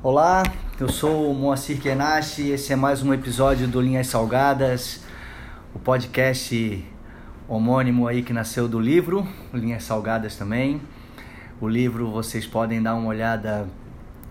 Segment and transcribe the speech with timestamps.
[0.00, 0.44] Olá,
[0.78, 5.00] eu sou o Moacir Kenashi, esse é mais um episódio do Linhas Salgadas,
[5.74, 6.86] o podcast
[7.48, 10.80] homônimo aí que nasceu do livro, Linhas Salgadas também.
[11.60, 13.66] O livro vocês podem dar uma olhada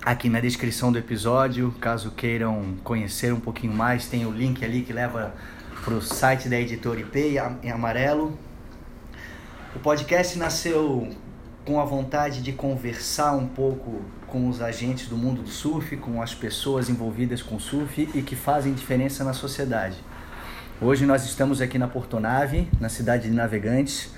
[0.06, 4.84] aqui na descrição do episódio, caso queiram conhecer um pouquinho mais, tem o link ali
[4.84, 5.36] que leva
[5.84, 8.40] para o site da editora IP em amarelo.
[9.76, 11.14] O podcast nasceu
[11.66, 16.22] com a vontade de conversar um pouco com os agentes do mundo do surf, com
[16.22, 19.96] as pessoas envolvidas com surf e que fazem diferença na sociedade.
[20.82, 24.14] Hoje nós estamos aqui na Portonave, na cidade de Navegantes,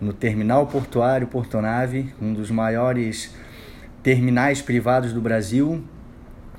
[0.00, 3.34] no terminal portuário Portonave, um dos maiores
[4.02, 5.82] terminais privados do Brasil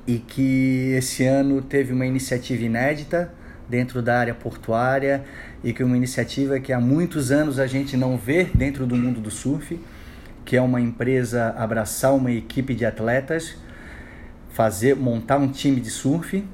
[0.06, 3.32] e que esse ano teve uma iniciativa inédita
[3.68, 5.24] dentro da área portuária
[5.62, 8.96] e que é uma iniciativa que há muitos anos a gente não vê dentro do
[8.96, 9.78] mundo do surf
[10.50, 13.54] que é uma empresa abraçar uma equipe de atletas,
[14.48, 16.44] fazer montar um time de surf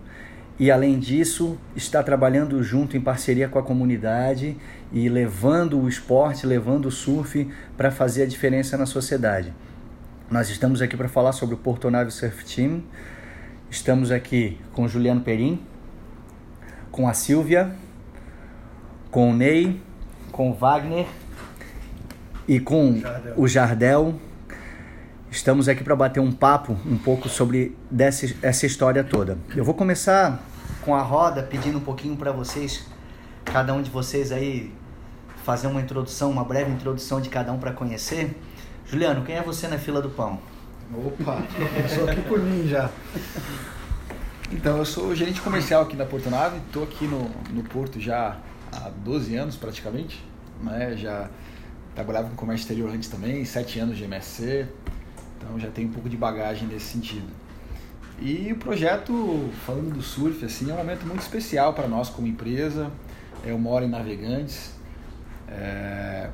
[0.59, 4.55] e além disso está trabalhando junto em parceria com a comunidade
[4.93, 9.51] e levando o esporte, levando o surf para fazer a diferença na sociedade.
[10.31, 12.83] Nós estamos aqui para falar sobre o Porto Nave Surf Team.
[13.71, 15.59] Estamos aqui com Juliano Perim,
[16.93, 17.75] com a Silvia,
[19.11, 19.81] com o Ney,
[20.33, 21.07] com o Wagner
[22.49, 23.35] e com Jardel.
[23.37, 24.15] o Jardel.
[25.31, 29.37] Estamos aqui para bater um papo um pouco sobre dessa, essa história toda.
[29.55, 30.41] Eu vou começar
[30.83, 32.87] com a roda pedindo um pouquinho para vocês,
[33.45, 34.73] cada um de vocês aí,
[35.45, 38.37] fazer uma introdução, uma breve introdução de cada um para conhecer.
[38.87, 40.39] Juliano, quem é você na fila do pão?
[40.95, 41.43] Opa,
[41.93, 42.89] sou aqui por mim já.
[44.53, 48.37] Então, eu sou gerente comercial aqui da Porto Nave, estou aqui no, no Porto já
[48.73, 50.25] há 12 anos praticamente,
[50.63, 50.97] né?
[50.97, 51.29] já
[51.97, 54.69] Trabalhava com comércio exterior antes também, sete anos de MSC,
[55.39, 57.27] então já tem um pouco de bagagem nesse sentido.
[58.21, 62.27] E o projeto, falando do surf, assim, é um momento muito especial para nós como
[62.27, 62.91] empresa.
[63.43, 64.75] Eu moro em Navegantes.
[65.49, 66.29] É,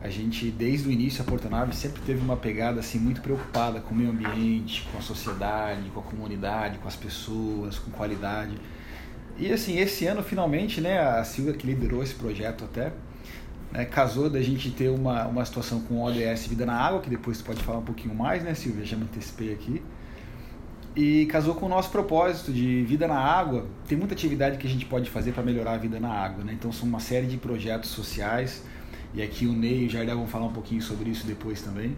[0.00, 3.94] a gente, desde o início, a Portonave sempre teve uma pegada assim muito preocupada com
[3.94, 8.56] o meio ambiente, com a sociedade, com a comunidade, com as pessoas, com qualidade.
[9.36, 12.92] E assim, esse ano, finalmente, né, a Silvia que liderou esse projeto até,
[13.74, 17.38] né, casou da gente ter uma, uma situação com ODS Vida na Água, que depois
[17.38, 18.84] tu pode falar um pouquinho mais, né, Silvia?
[18.84, 19.82] Já me antecipei aqui.
[20.96, 23.66] E casou com o nosso propósito de vida na água.
[23.88, 26.52] Tem muita atividade que a gente pode fazer para melhorar a vida na água, né?
[26.52, 28.62] Então são uma série de projetos sociais.
[29.12, 31.96] E aqui o Ney e o Jardel vão falar um pouquinho sobre isso depois também.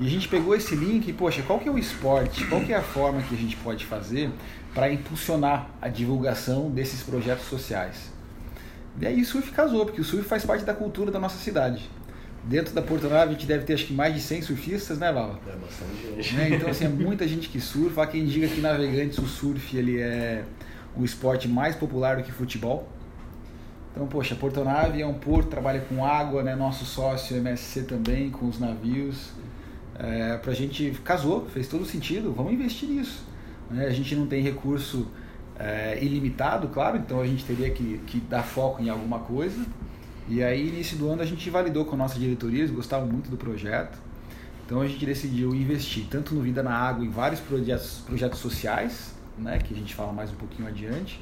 [0.00, 2.46] E a gente pegou esse link e, poxa, qual que é o esporte?
[2.46, 4.30] Qual que é a forma que a gente pode fazer
[4.72, 8.10] para impulsionar a divulgação desses projetos sociais?
[9.00, 11.88] E aí o surf casou, porque o surf faz parte da cultura da nossa cidade.
[12.44, 15.12] Dentro da Porto Nave a gente deve ter acho que mais de 100 surfistas, né,
[15.12, 15.40] Val?
[15.46, 16.34] É bastante gente.
[16.34, 16.56] Né?
[16.56, 18.02] Então, assim, é muita gente que surfa.
[18.02, 20.44] Há quem diga que navegantes o surf ele é
[20.96, 22.88] o esporte mais popular do que futebol.
[23.92, 26.56] Então, poxa, Porto Nave é um porto, trabalha com água, né?
[26.56, 29.30] Nosso sócio MSC também, com os navios.
[29.98, 33.24] É, pra gente casou, fez todo sentido, vamos investir nisso.
[33.70, 33.86] Né?
[33.86, 35.06] A gente não tem recurso
[35.62, 39.64] é, ilimitado, claro, então a gente teria que, que dar foco em alguma coisa.
[40.28, 43.30] E aí, início do ano, a gente validou com a nossa diretoria, eles gostavam muito
[43.30, 43.96] do projeto.
[44.66, 49.14] Então a gente decidiu investir tanto no Vida na Água, em vários projetos, projetos sociais,
[49.38, 51.20] né, que a gente fala mais um pouquinho adiante,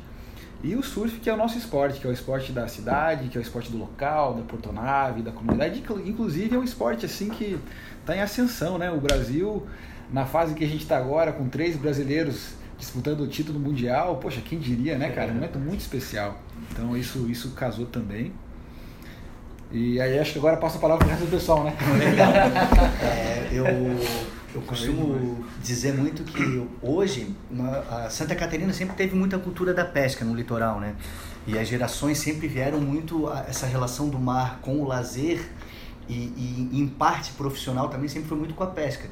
[0.63, 3.37] e o surf, que é o nosso esporte, que é o esporte da cidade, que
[3.37, 7.59] é o esporte do local, da portonave, da comunidade, inclusive é um esporte assim que
[8.01, 8.91] está em ascensão, né?
[8.91, 9.67] O Brasil,
[10.13, 14.41] na fase que a gente está agora, com três brasileiros disputando o título mundial, poxa,
[14.41, 15.31] quem diria, né, cara?
[15.31, 16.41] Um momento muito especial.
[16.73, 18.33] Então isso, isso casou também.
[19.71, 21.77] E aí acho que agora passa a palavra para o resto do pessoal, né?
[21.99, 22.33] Legal.
[23.03, 23.67] É, eu,
[24.55, 27.35] eu costumo dizer muito que hoje
[27.91, 30.97] a Santa Catarina sempre teve muita cultura da pesca no litoral, né?
[31.47, 35.41] E as gerações sempre vieram muito a essa relação do mar com o lazer
[36.09, 39.09] e, e em parte profissional também sempre foi muito com a pesca.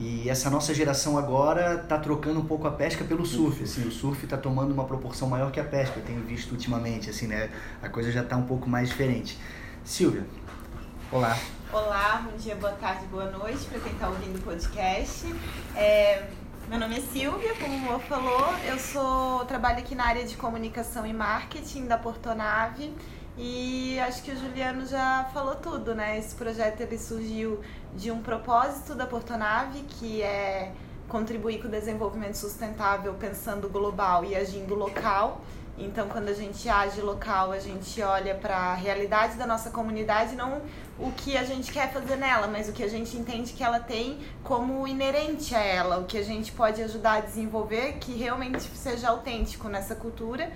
[0.00, 3.62] E essa nossa geração agora está trocando um pouco a pesca pelo surf.
[3.62, 7.10] Assim, o surf está tomando uma proporção maior que a pesca, eu tenho visto ultimamente.
[7.10, 7.50] Assim, né?
[7.82, 9.38] A coisa já está um pouco mais diferente.
[9.84, 10.24] Silvia,
[11.12, 11.36] olá.
[11.70, 15.34] Olá, bom dia, boa tarde, boa noite para quem está ouvindo o podcast.
[15.76, 16.28] É,
[16.66, 20.34] meu nome é Silvia, como o Mo falou, eu sou trabalho aqui na área de
[20.34, 22.90] comunicação e marketing da Portonave.
[23.36, 26.18] E acho que o Juliano já falou tudo, né?
[26.18, 27.60] Esse projeto ele surgiu
[27.94, 30.72] de um propósito da Portonave, que é
[31.08, 35.40] contribuir com o desenvolvimento sustentável pensando global e agindo local.
[35.76, 40.36] Então, quando a gente age local, a gente olha para a realidade da nossa comunidade,
[40.36, 40.60] não
[40.98, 43.80] o que a gente quer fazer nela, mas o que a gente entende que ela
[43.80, 48.62] tem como inerente a ela, o que a gente pode ajudar a desenvolver que realmente
[48.76, 50.52] seja autêntico nessa cultura.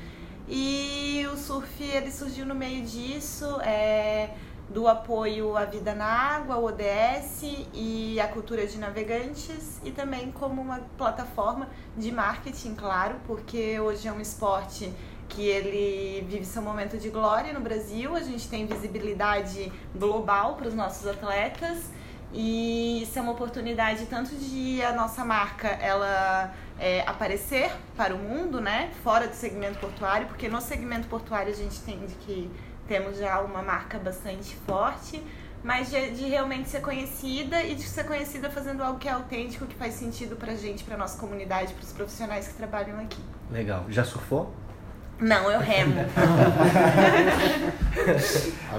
[0.47, 4.29] E o surf ele surgiu no meio disso, é,
[4.69, 10.33] do apoio à vida na água, o ODS e a cultura de navegantes e também
[10.33, 14.93] como uma plataforma de marketing, claro, porque hoje é um esporte
[15.29, 20.69] que ele vive seu momento de glória no Brasil, a gente tem visibilidade global para
[20.69, 21.91] os nossos atletas
[22.33, 28.19] e isso é uma oportunidade tanto de a nossa marca ela é, aparecer para o
[28.19, 32.51] mundo, né, fora do segmento portuário, porque no segmento portuário a gente entende que
[32.87, 35.23] temos já uma marca bastante forte,
[35.63, 39.67] mas de, de, realmente ser conhecida e de ser conhecida fazendo algo que é autêntico,
[39.67, 43.23] que faz sentido pra gente, pra nossa comunidade, pros profissionais que trabalham aqui.
[43.51, 43.87] Legal.
[43.89, 44.53] Já surfou?
[45.21, 45.95] Não, eu remo.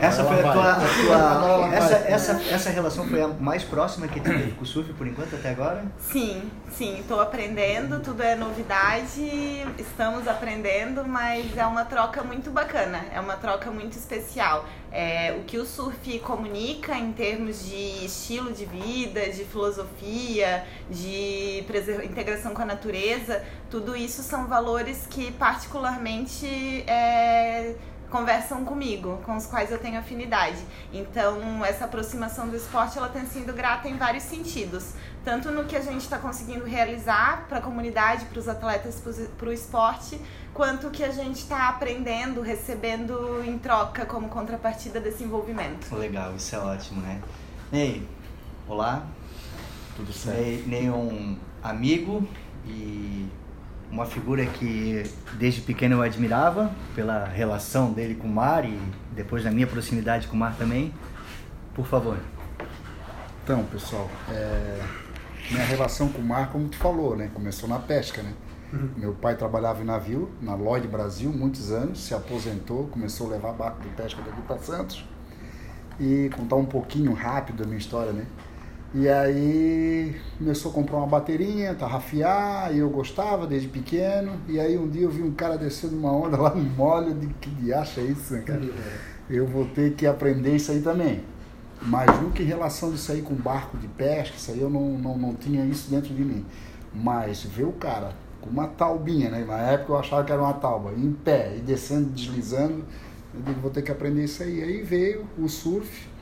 [0.01, 0.71] essa foi a tua.
[0.73, 4.91] A tua essa, essa, essa relação foi a mais próxima que teve com o surf
[4.93, 5.83] por enquanto até agora?
[5.99, 6.99] Sim, sim.
[6.99, 13.37] Estou aprendendo, tudo é novidade, estamos aprendendo, mas é uma troca muito bacana, é uma
[13.37, 14.65] troca muito especial.
[14.97, 21.65] É, o que o surf comunica em termos de estilo de vida, de filosofia, de
[22.05, 26.47] integração com a natureza, tudo isso são valores que particularmente
[26.87, 27.75] é,
[28.09, 30.59] conversam comigo, com os quais eu tenho afinidade.
[30.93, 34.93] Então, essa aproximação do esporte ela tem sido grata em vários sentidos,
[35.23, 39.01] tanto no que a gente está conseguindo realizar para a comunidade, para os atletas,
[39.37, 40.19] para o esporte,
[40.53, 45.93] quanto que a gente está aprendendo, recebendo em troca como contrapartida desse envolvimento.
[45.95, 47.21] Legal, isso é ótimo, né?
[47.71, 48.07] Ney,
[48.67, 49.05] olá.
[49.95, 50.39] Tudo certo.
[50.39, 52.27] Ney, Ney é um amigo
[52.65, 53.27] e
[53.91, 55.03] uma figura que
[55.33, 58.79] desde pequeno eu admirava pela relação dele com o mar e
[59.13, 60.93] depois da minha proximidade com o mar também.
[61.73, 62.17] Por favor.
[63.43, 64.79] Então, pessoal, é...
[65.51, 67.29] minha relação com o mar, como tu falou, né?
[67.33, 68.33] Começou na pesca, né?
[68.73, 68.89] Uhum.
[68.97, 73.53] Meu pai trabalhava em navio, na Lloyd Brasil, muitos anos, se aposentou, começou a levar
[73.53, 75.05] barco de pesca daqui para Santos.
[75.99, 78.25] E contar um pouquinho rápido a minha história, né?
[78.97, 84.39] E aí começou a comprar uma bateria, tarrafiar, e eu gostava desde pequeno.
[84.47, 87.27] E aí um dia eu vi um cara descendo uma onda lá no molho, de
[87.27, 88.61] que diacho é isso, né, cara?
[89.29, 91.21] Eu vou ter que aprender isso aí também.
[91.81, 95.17] Mas nunca em relação disso aí com barco de pesca, isso aí eu não, não,
[95.17, 96.45] não tinha isso dentro de mim.
[96.93, 99.43] Mas ver o cara com uma taubinha, né?
[99.45, 102.85] Na época eu achava que era uma tauba, em pé, e descendo, deslizando.
[103.33, 104.63] Eu digo, vou ter que aprender isso aí.
[104.63, 106.14] Aí veio o surf.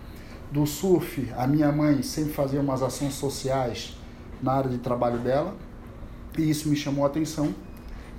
[0.53, 3.97] Do surf, a minha mãe sempre fazia umas ações sociais
[4.41, 5.55] na área de trabalho dela.
[6.37, 7.53] E isso me chamou a atenção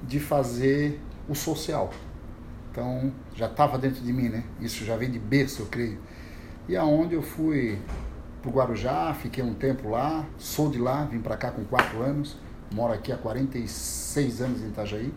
[0.02, 1.90] de fazer o social.
[2.70, 4.44] Então, já estava dentro de mim, né?
[4.60, 5.98] Isso já vem de berço, eu creio.
[6.68, 7.78] E aonde eu fui
[8.42, 12.02] para o Guarujá, fiquei um tempo lá, sou de lá, vim para cá com quatro
[12.02, 12.36] anos
[12.74, 15.12] moro aqui há 46 anos em Itajaí.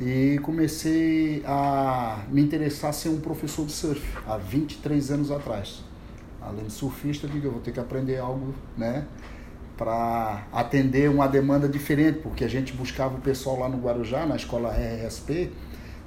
[0.00, 5.82] E comecei a me interessar em ser um professor de surf há 23 anos atrás.
[6.46, 9.06] Além de surfista, eu digo, eu vou ter que aprender algo, né?
[9.76, 14.36] Para atender uma demanda diferente, porque a gente buscava o pessoal lá no Guarujá, na
[14.36, 15.50] escola RSP,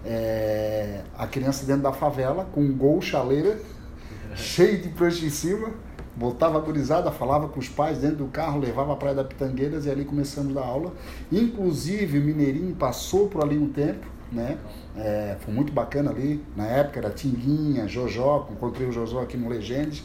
[0.06, 3.60] é, a criança dentro da favela, com um gol, chaleira,
[4.36, 5.74] cheio de prancha em cima,
[6.16, 9.86] Botava a gurizada, falava com os pais dentro do carro, levava a Praia da Pitangueiras
[9.86, 10.94] e ali começamos a dar aula.
[11.30, 14.58] Inclusive, o Mineirinho passou por ali um tempo, né?
[14.96, 16.44] É, foi muito bacana ali.
[16.56, 20.04] Na época era Tinguinha, Jojó, encontrei o Jojó aqui no Legendes.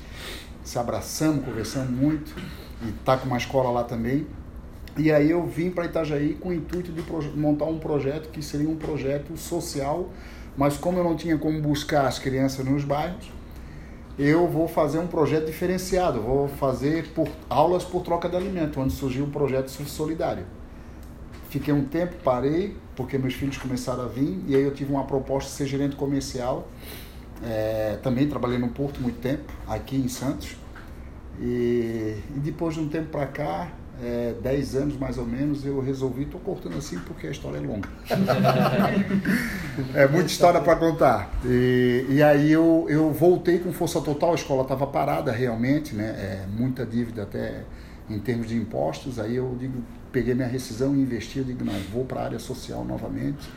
[0.62, 2.34] Se abraçamos, conversamos muito.
[2.82, 4.26] E tá com uma escola lá também.
[4.96, 7.02] E aí eu vim para Itajaí com o intuito de
[7.38, 10.10] montar um projeto que seria um projeto social,
[10.56, 13.30] mas como eu não tinha como buscar as crianças nos bairros,
[14.18, 18.92] eu vou fazer um projeto diferenciado, vou fazer por, aulas por troca de alimento, onde
[18.92, 20.44] surgiu o projeto Solidário.
[21.50, 25.04] Fiquei um tempo, parei, porque meus filhos começaram a vir, e aí eu tive uma
[25.04, 26.68] proposta de ser gerente comercial.
[27.42, 30.56] É, também trabalhei no Porto muito tempo, aqui em Santos.
[31.40, 33.68] E, e depois de um tempo para cá,
[34.00, 37.60] é, 10 anos mais ou menos, eu resolvi, estou cortando assim porque a história é
[37.60, 37.88] longa.
[39.92, 41.30] é muita história para contar.
[41.44, 46.10] E, e, aí eu, eu voltei com força total, a escola estava parada realmente, né?
[46.16, 47.64] É, muita dívida até
[48.08, 49.18] em termos de impostos.
[49.18, 52.38] Aí eu digo, peguei minha rescisão e investi, eu digo, não, vou para a área
[52.38, 53.48] social novamente.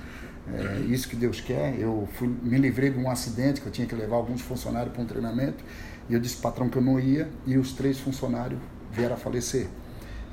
[0.56, 1.80] É isso que Deus quer.
[1.80, 5.02] Eu fui, me livrei de um acidente que eu tinha que levar alguns funcionários para
[5.02, 5.64] um treinamento.
[6.10, 8.60] E eu disse patrão que eu não ia e os três funcionários
[8.92, 9.68] vieram a falecer.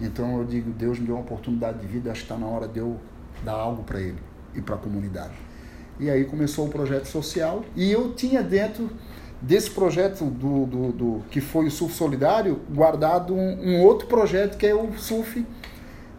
[0.00, 2.67] Então eu digo, Deus me deu uma oportunidade de vida, acho que está na hora
[2.67, 2.99] de eu
[3.45, 4.19] dar algo para ele
[4.55, 5.35] e para a comunidade.
[5.99, 8.91] E aí começou o projeto social e eu tinha dentro
[9.41, 14.57] desse projeto do, do, do que foi o Surf Solidário guardado um, um, outro projeto
[14.57, 15.45] que é o Surf.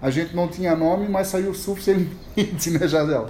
[0.01, 3.29] A gente não tinha nome, mas saiu Surf né, Jadel?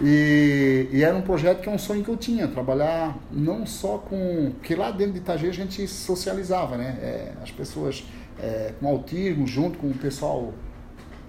[0.00, 3.98] E, e, era um projeto que é um sonho que eu tinha, trabalhar não só
[3.98, 4.50] com...
[4.58, 6.98] Porque lá dentro de Itajaí a gente socializava, né?
[7.00, 8.04] É, as pessoas
[8.40, 10.52] é, com autismo, junto com o pessoal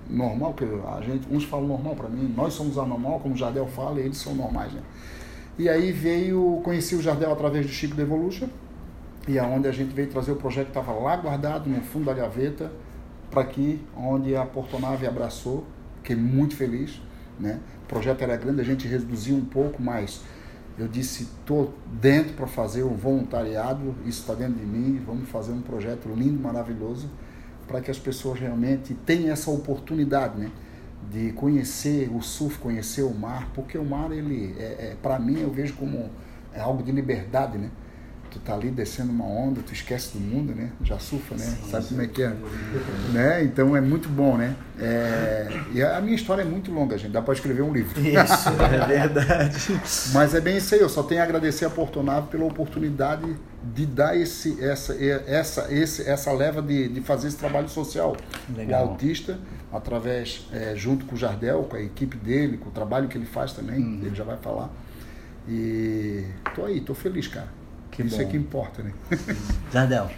[0.09, 3.67] normal, que a gente, uns falam normal para mim, nós somos anormal, como o Jardel
[3.67, 4.81] fala, e eles são normais, né?
[5.57, 8.47] E aí veio, conheci o Jardel através do Chico Devolution,
[9.27, 12.13] e aonde a gente veio trazer o projeto que estava lá guardado no fundo da
[12.13, 12.71] gaveta,
[13.29, 15.65] para aqui, onde a Portonave abraçou,
[15.97, 17.01] fiquei muito feliz,
[17.39, 17.59] né?
[17.83, 20.21] O projeto era grande, a gente reduziu um pouco, mas
[20.77, 25.51] eu disse, estou dentro para fazer o voluntariado, isso está dentro de mim, vamos fazer
[25.51, 27.09] um projeto lindo, maravilhoso,
[27.67, 30.51] para que as pessoas realmente tenham essa oportunidade, né?
[31.09, 35.39] de conhecer o surf, conhecer o mar, porque o mar, ele, é, é para mim,
[35.39, 36.09] eu vejo como
[36.53, 37.69] é algo de liberdade, né?
[38.31, 40.71] Tu tá ali descendo uma onda, tu esquece do mundo, né?
[40.83, 41.43] Já surfa, né?
[41.43, 41.89] Sim, Sabe sim.
[41.89, 42.35] como é que é?
[43.13, 43.43] Né?
[43.43, 44.55] Então é muito bom, né?
[44.79, 45.47] É...
[45.73, 47.11] E a minha história é muito longa, gente.
[47.11, 47.99] Dá para escrever um livro.
[47.99, 49.81] Isso, é verdade.
[50.13, 50.81] Mas é bem isso aí.
[50.81, 53.35] Eu só tenho a agradecer a Portonave pela oportunidade
[53.73, 58.15] de dar esse, essa, essa, esse, essa leva de, de fazer esse trabalho social.
[58.55, 58.85] Legal.
[58.85, 59.39] O autista
[59.71, 63.25] através, é, junto com o Jardel, com a equipe dele, com o trabalho que ele
[63.25, 64.01] faz também, uhum.
[64.03, 64.69] ele já vai falar.
[65.47, 67.47] E tô aí, tô feliz, cara.
[67.99, 68.29] Que Isso é bom.
[68.29, 68.93] é que importa, né?
[69.73, 70.09] Jardel.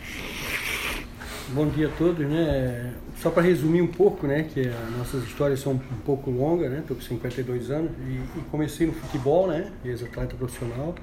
[1.50, 2.94] Bom dia a todos, né?
[3.18, 6.84] Só para resumir um pouco, né, que as nossas histórias são um pouco longas, né?
[6.88, 9.72] Tô com 52 anos e, e comecei no futebol, né?
[9.84, 10.94] Ex-atleta profissional,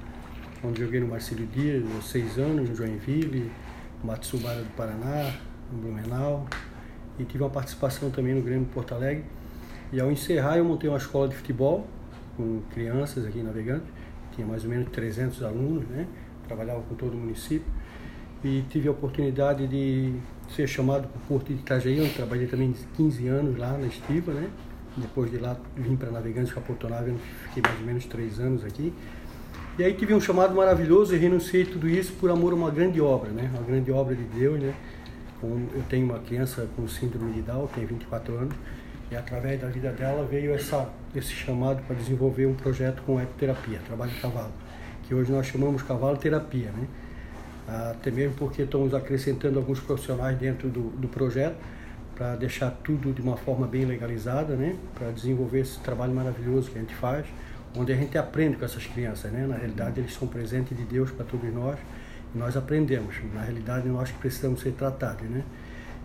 [0.63, 3.51] onde joguei no Marcílio Dias, seis anos, no Joinville,
[4.01, 5.33] no Matsubara do Paraná,
[5.73, 6.47] no Blumenau,
[7.19, 9.25] e tive uma participação também no Grêmio Porto Alegre.
[9.91, 11.85] E ao encerrar, eu montei uma escola de futebol
[12.37, 13.83] com crianças aqui em Navegante,
[14.33, 16.07] tinha mais ou menos 300 alunos, né?
[16.49, 17.71] Trabalhava com todo o município.
[18.43, 20.13] E tive a oportunidade de
[20.55, 24.33] ser chamado para o Porto de Itajaí, onde trabalhei também 15 anos lá na Estiva,
[24.33, 24.49] né?
[24.97, 27.13] Depois de lá vim para Navegantes com a Porto Nave,
[27.47, 28.93] fiquei mais ou menos 3 anos aqui.
[29.77, 32.99] E aí tive um chamado maravilhoso e renunciei tudo isso por amor a uma grande
[32.99, 33.49] obra, né?
[33.53, 34.73] Uma grande obra de Deus, né?
[35.41, 38.55] eu tenho uma criança com síndrome de Down, tem 24 anos,
[39.09, 43.79] e através da vida dela veio essa, esse chamado para desenvolver um projeto com ecoterapia,
[43.87, 44.51] trabalho de cavalo,
[45.09, 46.87] que hoje nós chamamos cavalo terapia, né?
[47.91, 51.57] Até mesmo porque estamos acrescentando alguns profissionais dentro do, do projeto
[52.15, 54.75] para deixar tudo de uma forma bem legalizada, né?
[54.93, 57.25] Para desenvolver esse trabalho maravilhoso que a gente faz,
[57.75, 59.47] onde a gente aprende com essas crianças, né?
[59.47, 61.77] Na realidade eles são presentes de Deus para todos nós
[62.33, 63.15] nós aprendemos.
[63.33, 65.43] Na realidade, nós que precisamos ser tratados, né?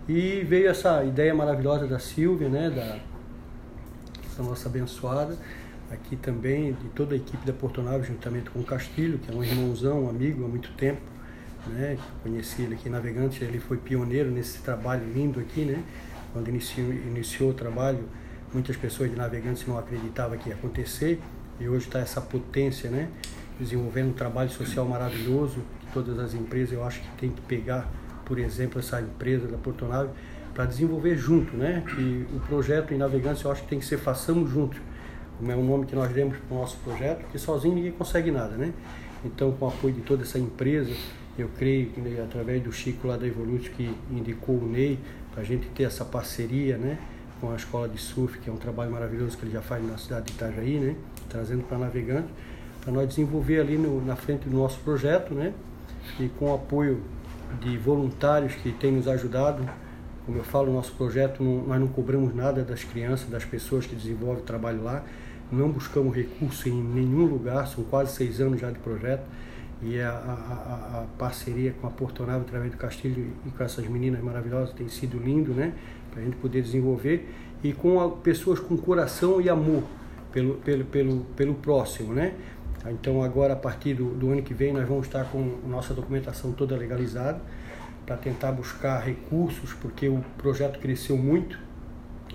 [0.07, 2.69] E veio essa ideia maravilhosa da Silvia, né?
[2.69, 2.97] Da
[4.31, 5.37] essa nossa abençoada,
[5.95, 9.43] aqui também de toda a equipe da Portonave, juntamente com o Castilho, que é um
[9.43, 11.01] irmãozão, um amigo há muito tempo,
[11.67, 11.97] né?
[12.21, 15.83] Conheci ele aqui em Navegante, ele foi pioneiro nesse trabalho lindo aqui, né?
[16.31, 18.03] Quando iniciou, iniciou o trabalho,
[18.53, 21.19] muitas pessoas de Navegantes não acreditavam que ia acontecer
[21.59, 23.09] e hoje está essa potência, né?
[23.59, 25.61] Desenvolvendo um trabalho social maravilhoso,
[25.93, 27.89] todas as empresas, eu acho que tem que pegar,
[28.25, 30.09] por exemplo, essa empresa da Portonave
[30.53, 31.83] para desenvolver junto, né?
[31.87, 34.79] Que o projeto em navegância eu acho que tem que ser façamos juntos,
[35.37, 38.31] como é o nome que nós demos para o nosso projeto, porque sozinho ninguém consegue
[38.31, 38.73] nada, né?
[39.23, 40.93] Então, com o apoio de toda essa empresa,
[41.37, 44.99] eu creio que né, através do Chico lá da Evolute que indicou o Ney,
[45.31, 46.97] para a gente ter essa parceria, né?
[47.41, 49.97] Com a escola de surf, que é um trabalho maravilhoso que ele já faz na
[49.97, 50.95] cidade de Itajaí, né?
[51.27, 52.29] Trazendo para navegante,
[52.81, 55.53] para nós desenvolver ali no, na frente do nosso projeto, né?
[56.19, 57.01] e com o apoio
[57.61, 59.67] de voluntários que têm nos ajudado.
[60.25, 64.41] Como eu falo, nosso projeto, nós não cobramos nada das crianças, das pessoas que desenvolvem
[64.41, 65.03] o trabalho lá,
[65.51, 69.23] não buscamos recurso em nenhum lugar, são quase seis anos já de projeto
[69.81, 74.23] e a, a, a parceria com a Portonave através do Castilho e com essas meninas
[74.23, 75.73] maravilhosas tem sido lindo, né?
[76.11, 77.29] Para a gente poder desenvolver
[77.63, 79.83] e com a, pessoas com coração e amor
[80.31, 82.33] pelo, pelo, pelo, pelo próximo, né?
[82.89, 86.51] Então agora a partir do, do ano que vem nós vamos estar com nossa documentação
[86.51, 87.41] toda legalizada
[88.05, 91.57] para tentar buscar recursos, porque o projeto cresceu muito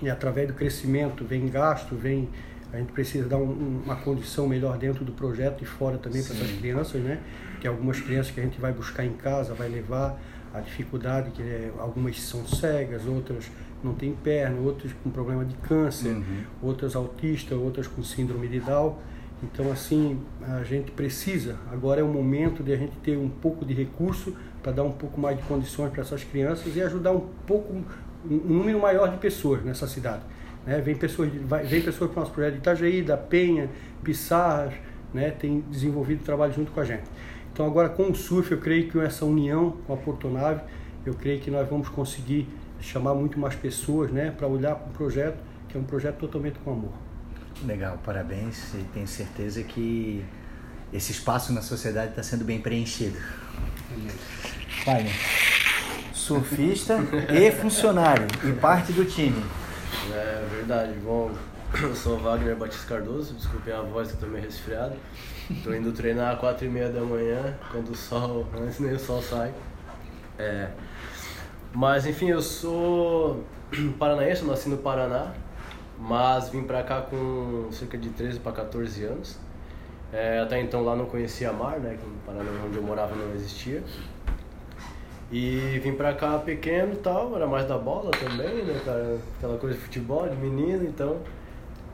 [0.01, 2.27] e através do crescimento vem gasto, vem
[2.73, 6.35] a gente precisa dar um, uma condição melhor dentro do projeto e fora também para
[6.35, 7.19] essas crianças, né?
[7.59, 10.19] Que algumas crianças que a gente vai buscar em casa, vai levar
[10.53, 13.49] a dificuldade que é, algumas são cegas, outras
[13.83, 16.43] não têm perna, outras com problema de câncer, uhum.
[16.61, 18.97] outras autistas, outras com síndrome de Down.
[19.43, 23.65] Então, assim, a gente precisa, agora é o momento de a gente ter um pouco
[23.65, 27.27] de recurso para dar um pouco mais de condições para essas crianças e ajudar um
[27.47, 27.73] pouco
[28.23, 30.21] um número maior de pessoas nessa cidade.
[30.65, 30.79] Né?
[30.81, 33.69] Vem pessoas, vai, vem pessoas para o nosso projeto de Itajaí, da Penha,
[34.03, 34.73] Pissarras,
[35.13, 35.31] né?
[35.31, 37.03] tem desenvolvido trabalho junto com a gente.
[37.53, 40.61] Então agora com o surf, eu creio que com essa união com a Portonave,
[41.05, 42.47] eu creio que nós vamos conseguir
[42.79, 44.31] chamar muito mais pessoas né?
[44.35, 45.37] para olhar para o projeto,
[45.67, 46.93] que é um projeto totalmente com amor.
[47.65, 50.23] Legal, parabéns e tenho certeza que
[50.91, 53.17] esse espaço na sociedade está sendo bem preenchido.
[54.85, 55.11] Vai,
[56.13, 56.97] surfista
[57.29, 59.43] e funcionário e parte do time.
[60.13, 60.93] É verdade.
[60.99, 61.31] Bom,
[61.81, 64.95] eu sou Wagner Batista Cardoso, desculpem a voz que tô meio resfriado.
[65.63, 68.99] Tô indo treinar às quatro e meia da manhã, quando o sol, antes nem o
[68.99, 69.53] sol sai.
[70.39, 70.69] É,
[71.73, 73.43] mas enfim, eu sou
[73.99, 75.33] paranaense, nasci no Paraná,
[75.97, 79.37] mas vim pra cá com cerca de 13 para 14 anos.
[80.11, 83.33] É, até então lá não conhecia mar, né, que no Paraná onde eu morava não
[83.33, 83.81] existia.
[85.31, 89.17] E vim pra cá pequeno e tal, era mais da bola também, né, cara?
[89.37, 91.19] Aquela coisa de futebol, de menino, então.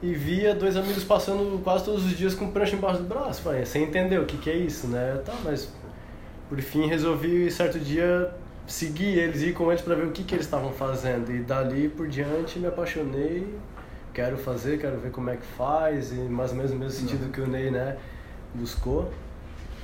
[0.02, 3.42] E via dois amigos passando quase todos os dias com prancha embaixo do braço.
[3.44, 5.22] Falei, você entendeu o que, que é isso, né?
[5.24, 5.72] Tá, mas
[6.50, 8.32] por fim resolvi certo dia
[8.66, 11.32] seguir eles, ir com eles para ver o que, que eles estavam fazendo.
[11.32, 13.48] E dali por diante me apaixonei,
[14.14, 17.32] quero fazer, quero ver como é que faz, e mais ou menos no mesmo sentido
[17.32, 17.98] que o Ney, né,
[18.54, 19.12] buscou.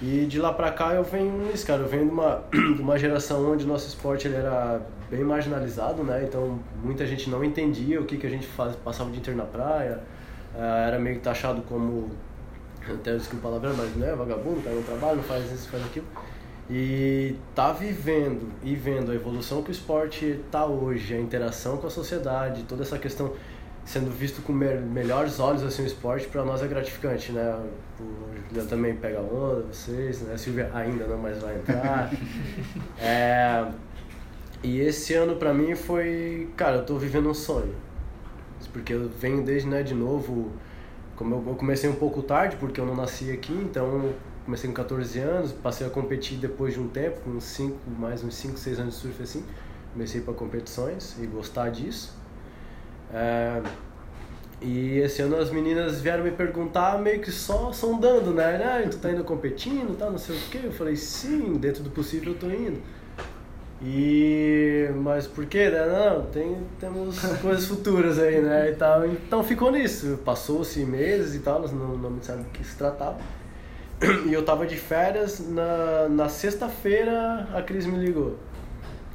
[0.05, 1.81] E de lá pra cá eu venho nisso, cara.
[1.81, 6.03] Eu venho de uma, de uma geração onde o nosso esporte ele era bem marginalizado,
[6.03, 6.25] né?
[6.27, 9.37] Então muita gente não entendia o que, que a gente faz, passava o dia inteiro
[9.37, 10.01] na praia.
[10.53, 12.11] Uh, era meio taxado como,
[12.85, 16.05] até desculpa a palavra, mas né, vagabundo, cara, não trabalha, não faz isso, faz aquilo.
[16.69, 21.87] E tá vivendo e vendo a evolução que o esporte tá hoje, a interação com
[21.87, 23.31] a sociedade, toda essa questão
[23.85, 27.53] sendo visto com me melhores olhos assim o esporte para nós é gratificante né?
[27.99, 30.33] O Juliano também pega onda vocês né?
[30.33, 32.11] A Silvia ainda não mas vai entrar.
[32.99, 33.67] É,
[34.61, 37.73] e esse ano para mim foi cara eu tô vivendo um sonho.
[38.71, 40.51] Porque eu venho desde né de novo
[41.15, 44.13] como eu, eu comecei um pouco tarde porque eu não nasci aqui então
[44.45, 48.35] comecei com 14 anos passei a competir depois de um tempo com cinco mais uns
[48.35, 49.43] 5, 6 anos de surf assim.
[49.91, 52.22] Comecei para competições e gostar disso
[53.13, 53.61] é,
[54.61, 58.55] e esse ano as meninas vieram me perguntar meio que só sondando, né?
[58.63, 60.61] Ah, tu tá indo competindo, tá, não sei o quê.
[60.63, 62.81] Eu falei, sim, dentro do possível eu tô indo.
[63.81, 64.89] E...
[64.95, 65.69] Mas por quê?
[65.69, 65.85] Né?
[65.85, 68.71] Não, tem, temos coisas futuras aí, né?
[68.71, 69.05] E tal.
[69.05, 70.19] Então ficou nisso.
[70.23, 73.17] Passou-se meses e tal, não, não me sabe do que se tratava.
[74.25, 78.37] E eu tava de férias, na, na sexta-feira a Cris me ligou.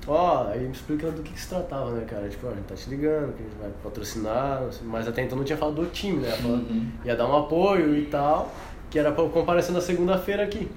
[0.09, 2.29] Ó, aí me explicando do que, que se tratava, né, cara?
[2.29, 5.37] Tipo, ó, a gente tá te ligando, que a gente vai patrocinar, mas até então
[5.37, 6.31] não tinha falado do time, né?
[6.31, 6.90] Falando, uhum.
[7.05, 8.51] Ia dar um apoio e tal,
[8.90, 10.71] que era pra comparecer na segunda-feira aqui.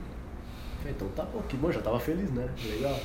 [0.89, 2.47] Então tá bom, que bom, já tava feliz, né?
[2.65, 2.99] Legal.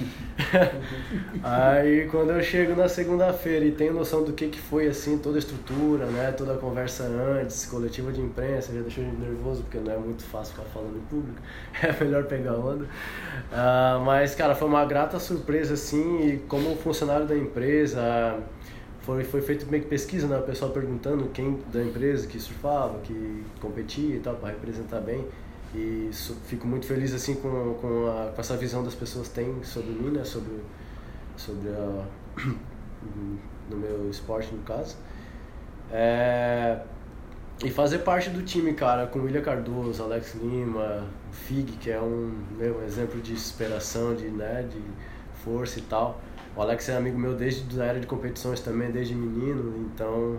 [1.42, 5.36] aí quando eu chego na segunda-feira e tenho noção do que, que foi, assim, toda
[5.36, 6.32] a estrutura, né?
[6.32, 10.54] Toda a conversa antes, coletiva de imprensa, já deixou nervoso, porque não é muito fácil
[10.54, 11.40] ficar falando em público.
[11.82, 12.84] É melhor pegar onda.
[12.84, 18.38] Uh, mas, cara, foi uma grata surpresa, assim, e como funcionário da empresa...
[19.02, 20.36] Foi, foi feito meio que pesquisa, né?
[20.36, 25.24] O pessoal perguntando quem da empresa que surfava, que competia e tal, para representar bem.
[25.76, 26.10] E
[26.46, 30.10] fico muito feliz assim com, com, a, com essa visão das pessoas têm sobre mim,
[30.10, 30.24] né?
[30.24, 30.62] Sobre,
[31.36, 32.04] sobre a,
[33.70, 34.96] no meu esporte, no caso.
[35.92, 36.80] É,
[37.62, 42.34] e fazer parte do time, cara, com William Cardoso, Alex Lima, Fig, que é um,
[42.58, 44.80] meu, um exemplo de inspiração, de, né, de
[45.44, 46.20] força e tal.
[46.56, 50.38] O Alex é amigo meu desde a era de competições também, desde menino, então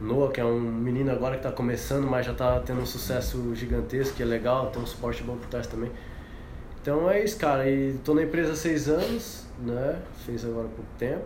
[0.00, 3.54] Noah, que é um menino agora que está começando, mas já está tendo um sucesso
[3.54, 5.90] gigantesco, que é legal, tem um suporte bom por trás também.
[6.80, 7.68] Então é isso, cara.
[7.68, 10.00] E tô na empresa há seis anos, né?
[10.24, 11.24] Fez agora pouco tempo.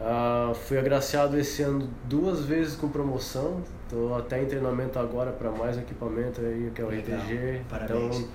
[0.00, 3.62] Uh, fui agraciado esse ano duas vezes com promoção.
[3.88, 7.20] Tô até em treinamento agora para mais equipamento aí, que é o Legal.
[7.20, 7.62] RTG.
[7.68, 8.16] Parabéns.
[8.16, 8.28] Então,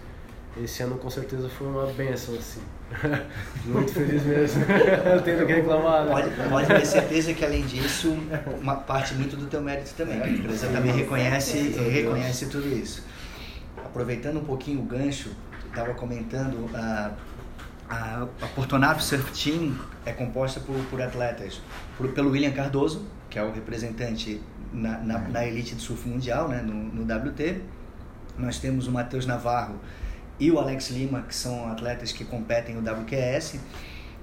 [0.64, 2.62] esse ano com certeza foi uma benção, assim.
[3.66, 4.66] Muito feliz mesmo.
[5.16, 6.06] Não tenho que reclamar.
[6.06, 6.12] Né?
[6.12, 8.18] Pode, pode ter certeza que além disso,
[8.62, 10.22] uma parte muito do teu mérito também.
[10.22, 13.04] A empresa também reconhece, reconhece tudo isso.
[13.84, 15.32] Aproveitando um pouquinho o gancho,
[15.68, 17.12] estava comentando, a,
[17.90, 21.62] a, a Portonave Surf Team é composta por, por atletas,
[21.98, 24.42] por, pelo William Cardoso, que é o representante
[24.74, 27.62] na, na, na elite do surf mundial, né, no, no WT.
[28.38, 29.76] Nós temos o Matheus Navarro,
[30.40, 33.60] e o Alex Lima, que são atletas que competem no WQS,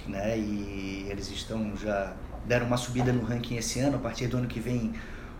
[0.07, 0.39] né?
[0.39, 2.15] E eles estão já
[2.47, 3.97] deram uma subida no ranking esse ano.
[3.97, 4.93] A partir do ano que vem,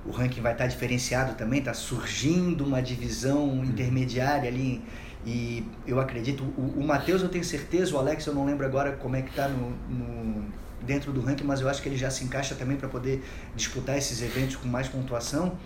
[0.05, 1.61] o ranking vai estar diferenciado também.
[1.61, 3.65] Está surgindo uma divisão uhum.
[3.65, 4.83] intermediária ali.
[5.27, 8.93] E eu acredito, o, o Matheus eu tenho certeza, o Alex eu não lembro agora
[8.93, 10.45] como é que está no, no,
[10.83, 13.25] dentro do ranking, mas eu acho que ele já se encaixa também para poder
[13.57, 15.57] disputar esses eventos com mais pontuação.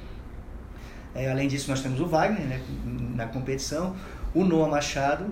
[1.13, 2.61] É, além disso, nós temos o Wagner né,
[3.17, 3.97] na competição,
[4.35, 5.27] o Noah Machado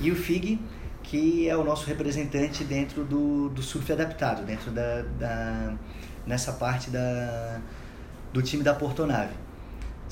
[0.00, 0.60] e o Fig,
[1.02, 5.74] que é o nosso representante dentro do, do surf adaptado, dentro da, da
[6.26, 7.60] nessa parte da,
[8.32, 9.34] do time da Portonave.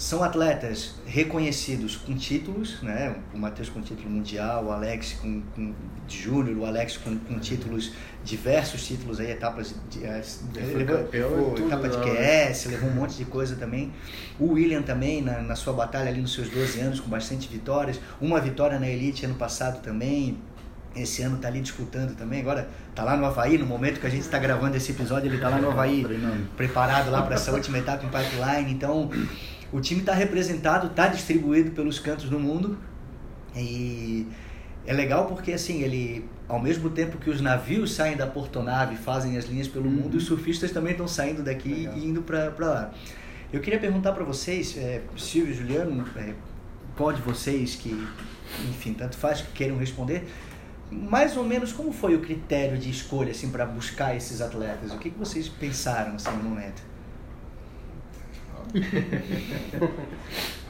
[0.00, 3.14] São atletas reconhecidos com títulos, né?
[3.34, 5.74] o Matheus com título mundial, o Alex com, com
[6.08, 7.92] de júnior, o Alex com, com títulos,
[8.24, 10.22] diversos títulos aí, etapas de, eh,
[10.74, 13.92] levou, levou, etapa de QS, levou um monte de coisa também.
[14.38, 18.00] O William também, na, na sua batalha ali nos seus 12 anos, com bastante vitórias.
[18.22, 20.38] Uma vitória na Elite ano passado também,
[20.96, 22.40] esse ano está ali disputando também.
[22.40, 25.36] Agora está lá no Havaí, no momento que a gente está gravando esse episódio, ele
[25.36, 26.06] está lá no Havaí,
[26.56, 28.72] preparado lá para essa última etapa em pipeline.
[28.72, 29.10] Então,
[29.72, 32.78] o time está representado, está distribuído pelos cantos do mundo
[33.56, 34.26] e
[34.87, 39.37] é legal porque assim ele ao mesmo tempo que os navios saem da portonave fazem
[39.37, 39.92] as linhas pelo uhum.
[39.92, 41.96] mundo os surfistas também estão saindo daqui legal.
[41.96, 42.92] e indo para lá
[43.52, 46.35] eu queria perguntar para vocês é, Silvio Juliano é,
[46.96, 47.90] pode vocês que
[48.68, 50.26] enfim tanto faz que queiram responder
[50.90, 54.98] mais ou menos como foi o critério de escolha assim para buscar esses atletas o
[54.98, 56.89] que, que vocês pensaram assim no momento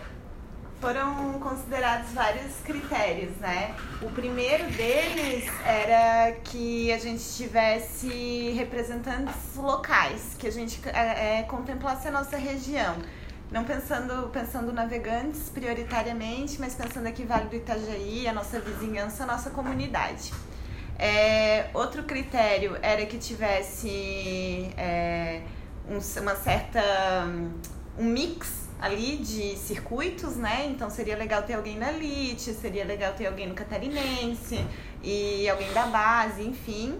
[0.80, 3.74] Foram considerados vários critérios, né?
[4.00, 11.42] O primeiro deles era que a gente tivesse representantes locais, que a gente é, é,
[11.42, 12.96] contemplasse a nossa região.
[13.50, 19.26] Não pensando, pensando navegantes prioritariamente, mas pensando aqui Vale do Itajaí, a nossa vizinhança, a
[19.26, 20.32] nossa comunidade.
[20.98, 25.42] É, outro critério era que tivesse é,
[25.88, 26.80] um, uma certa
[28.00, 30.66] um mix ali de circuitos, né?
[30.66, 34.64] Então seria legal ter alguém na Elite, seria legal ter alguém no Catarinense
[35.02, 36.98] e alguém da base, enfim.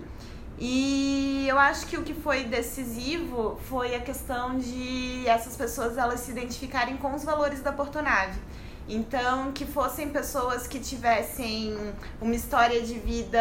[0.59, 6.21] E eu acho que o que foi decisivo foi a questão de essas pessoas elas
[6.21, 8.39] se identificarem com os valores da Portonave.
[8.87, 11.75] Então, que fossem pessoas que tivessem
[12.21, 13.41] uma história de vida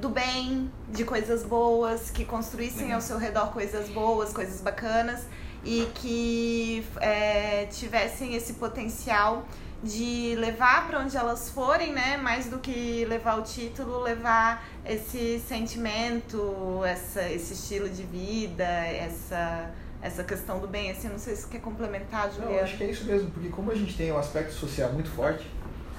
[0.00, 5.26] do bem, de coisas boas, que construíssem ao seu redor coisas boas, coisas bacanas
[5.64, 9.46] e que é, tivessem esse potencial
[9.82, 12.16] de levar para onde elas forem, né?
[12.16, 19.70] Mais do que levar o título, levar esse sentimento, essa, esse estilo de vida, essa,
[20.00, 20.90] essa questão do bem.
[20.90, 22.56] Assim, não sei se quer complementar, Juliana.
[22.56, 25.10] Não, acho que é isso mesmo, porque como a gente tem um aspecto social muito
[25.10, 25.48] forte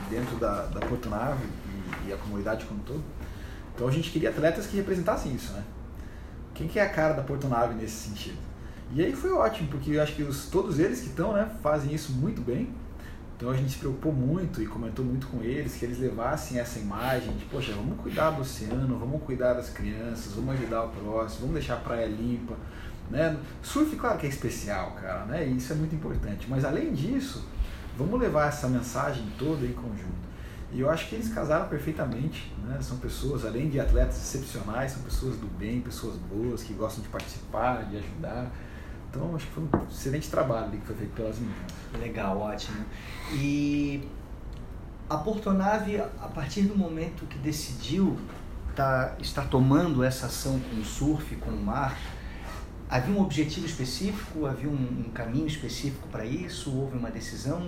[0.09, 1.45] dentro da, da Porto Nave
[2.05, 3.03] e, e a comunidade como um todo,
[3.75, 5.63] então a gente queria atletas que representassem isso, né?
[6.53, 8.37] Quem que é a cara da Porto Nave nesse sentido?
[8.91, 11.93] E aí foi ótimo, porque eu acho que os, todos eles que estão, né, fazem
[11.93, 12.69] isso muito bem.
[13.35, 16.79] Então a gente se preocupou muito e comentou muito com eles que eles levassem essa
[16.79, 21.41] imagem de, poxa, vamos cuidar do oceano, vamos cuidar das crianças, vamos ajudar o próximo,
[21.41, 22.55] vamos deixar a praia limpa.
[23.09, 23.37] Né?
[23.61, 25.47] Surf, claro que é especial, cara, né?
[25.47, 26.47] E isso é muito importante.
[26.49, 27.45] Mas além disso,
[27.97, 30.23] vamos levar essa mensagem toda em conjunto.
[30.71, 32.51] E eu acho que eles casaram perfeitamente.
[32.65, 32.79] Né?
[32.81, 37.09] São pessoas, além de atletas excepcionais, são pessoas do bem, pessoas boas, que gostam de
[37.09, 38.51] participar, de ajudar.
[39.13, 41.71] Então, acho que foi um excelente trabalho que foi feito pelas meninas.
[41.99, 42.83] Legal, ótimo.
[43.31, 44.01] E
[45.07, 48.17] a Portonave, a partir do momento que decidiu
[48.75, 51.95] tá, estar tomando essa ação com o surf, com o mar,
[52.89, 57.61] havia um objetivo específico, havia um, um caminho específico para isso, houve uma decisão?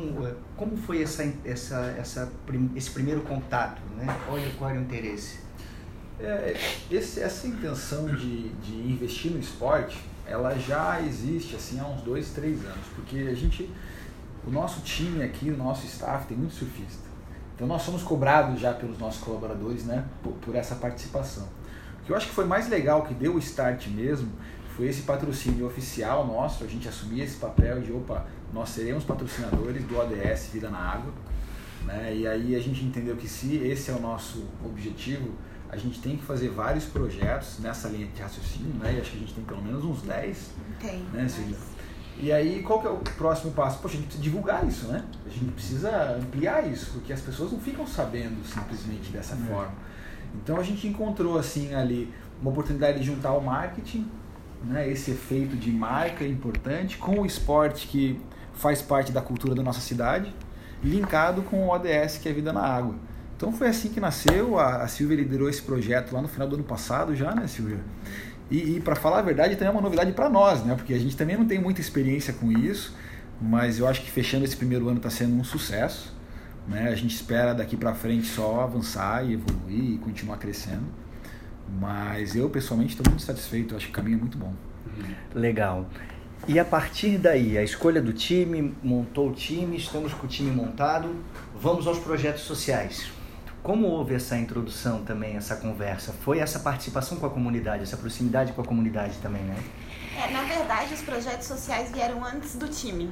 [0.58, 2.34] Como foi essa, essa, essa,
[2.76, 3.84] esse primeiro contato?
[3.96, 4.08] Né?
[4.26, 5.42] Qual, qual era o interesse?
[6.20, 6.58] É,
[6.90, 12.32] esse, essa intenção de, de investir no esporte ela já existe assim há uns dois,
[12.32, 13.70] três anos, porque a gente,
[14.46, 17.06] o nosso time aqui, o nosso staff tem muito surfista.
[17.56, 21.48] Então nós somos cobrados já pelos nossos colaboradores, né, por, por essa participação.
[22.02, 24.30] O que eu acho que foi mais legal, que deu o start mesmo,
[24.76, 29.84] foi esse patrocínio oficial nosso, a gente assumir esse papel de, opa, nós seremos patrocinadores
[29.86, 31.14] do ODS Vida na Água,
[31.86, 35.30] né, e aí a gente entendeu que se esse é o nosso objetivo,
[35.76, 38.96] a gente tem que fazer vários projetos nessa linha de raciocínio, né?
[38.96, 40.52] E acho que a gente tem pelo menos uns 10.
[40.80, 41.00] Tem.
[41.12, 41.28] Né,
[42.18, 43.80] E aí, qual que é o próximo passo?
[43.80, 45.04] Poxa, a gente precisa divulgar isso, né?
[45.26, 49.38] A gente precisa ampliar isso, porque as pessoas não ficam sabendo simplesmente dessa é.
[49.38, 49.74] forma.
[50.42, 54.10] Então a gente encontrou assim ali uma oportunidade de juntar o marketing,
[54.64, 58.20] né, esse efeito de marca importante, com o esporte que
[58.54, 60.34] faz parte da cultura da nossa cidade,
[60.84, 62.96] linkado com o ODS, que é a vida na água.
[63.36, 66.56] Então foi assim que nasceu, a, a Silvia liderou esse projeto lá no final do
[66.56, 67.80] ano passado já, né Silvia?
[68.50, 70.76] E, e para falar a verdade também é uma novidade para nós, né?
[70.76, 72.96] Porque a gente também não tem muita experiência com isso,
[73.42, 76.16] mas eu acho que fechando esse primeiro ano está sendo um sucesso.
[76.68, 76.90] Né?
[76.90, 80.86] A gente espera daqui para frente só avançar e evoluir e continuar crescendo.
[81.80, 83.76] Mas eu, pessoalmente, estou muito satisfeito.
[83.76, 84.54] Acho que o caminho é muito bom.
[85.34, 85.88] Legal.
[86.48, 90.52] E a partir daí, a escolha do time, montou o time, estamos com o time
[90.52, 91.10] montado,
[91.60, 93.12] vamos aos projetos sociais.
[93.66, 96.14] Como houve essa introdução também, essa conversa?
[96.14, 99.58] Foi essa participação com a comunidade, essa proximidade com a comunidade também, né?
[100.24, 103.12] É, na verdade, os projetos sociais vieram antes do time.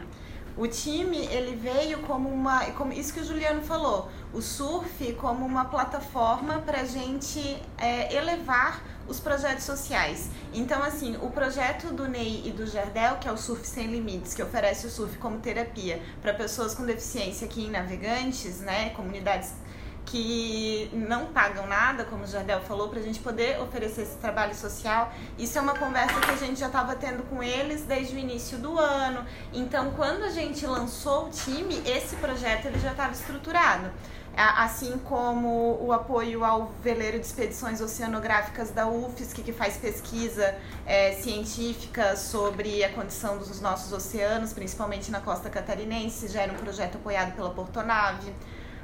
[0.55, 5.43] O time ele veio como uma, como isso que o Juliano falou, o surf como
[5.43, 10.29] uma plataforma para a gente é, elevar os projetos sociais.
[10.53, 14.35] Então, assim, o projeto do Ney e do Jardel, que é o Surf Sem Limites,
[14.35, 19.53] que oferece o surf como terapia para pessoas com deficiência aqui em Navegantes, né, comunidades
[20.05, 24.55] que não pagam nada, como o Jardel falou, para a gente poder oferecer esse trabalho
[24.55, 25.11] social.
[25.37, 28.57] Isso é uma conversa que a gente já estava tendo com eles desde o início
[28.57, 29.25] do ano.
[29.51, 33.91] Então, quando a gente lançou o time, esse projeto ele já estava estruturado.
[34.35, 40.55] Assim como o apoio ao veleiro de expedições oceanográficas da UFSC, que faz pesquisa
[40.87, 46.57] é, científica sobre a condição dos nossos oceanos, principalmente na costa catarinense, já era um
[46.57, 48.33] projeto apoiado pela Portonave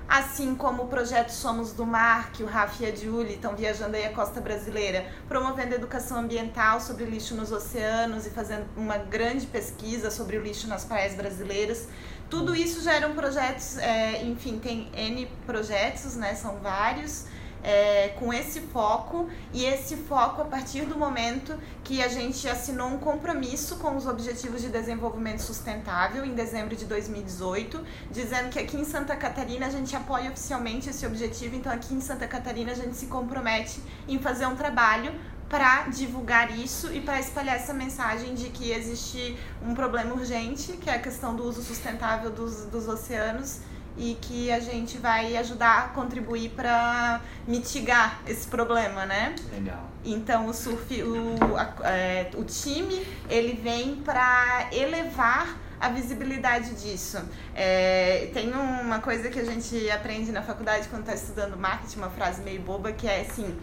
[0.10, 3.96] assim como o projeto Somos do Mar, que o Rafa e a Julie estão viajando
[3.96, 9.46] aí a costa brasileira, promovendo educação ambiental sobre lixo nos oceanos e fazendo uma grande
[9.46, 11.88] pesquisa sobre o lixo nas praias brasileiras.
[12.28, 17.26] Tudo isso já eram projetos, é, enfim, tem N projetos, né, são vários,
[17.64, 22.88] é, com esse foco e esse foco a partir do momento que a gente assinou
[22.88, 28.78] um compromisso com os Objetivos de Desenvolvimento Sustentável em dezembro de 2018, dizendo que aqui
[28.78, 32.76] em Santa Catarina a gente apoia oficialmente esse objetivo, então aqui em Santa Catarina a
[32.76, 35.14] gente se compromete em fazer um trabalho
[35.50, 40.90] para divulgar isso e para espalhar essa mensagem de que existe um problema urgente, que
[40.90, 43.58] é a questão do uso sustentável dos, dos oceanos
[44.00, 49.36] e que a gente vai ajudar a contribuir para mitigar esse problema, né?
[49.52, 49.90] Legal.
[50.06, 57.20] Então o surf, o, a, é, o time, ele vem para elevar a visibilidade disso.
[57.54, 62.10] É, tem uma coisa que a gente aprende na faculdade quando está estudando marketing, uma
[62.10, 63.56] frase meio boba, que é assim,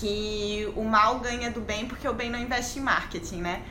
[0.00, 3.62] que o mal ganha do bem porque o bem não investe em marketing, né?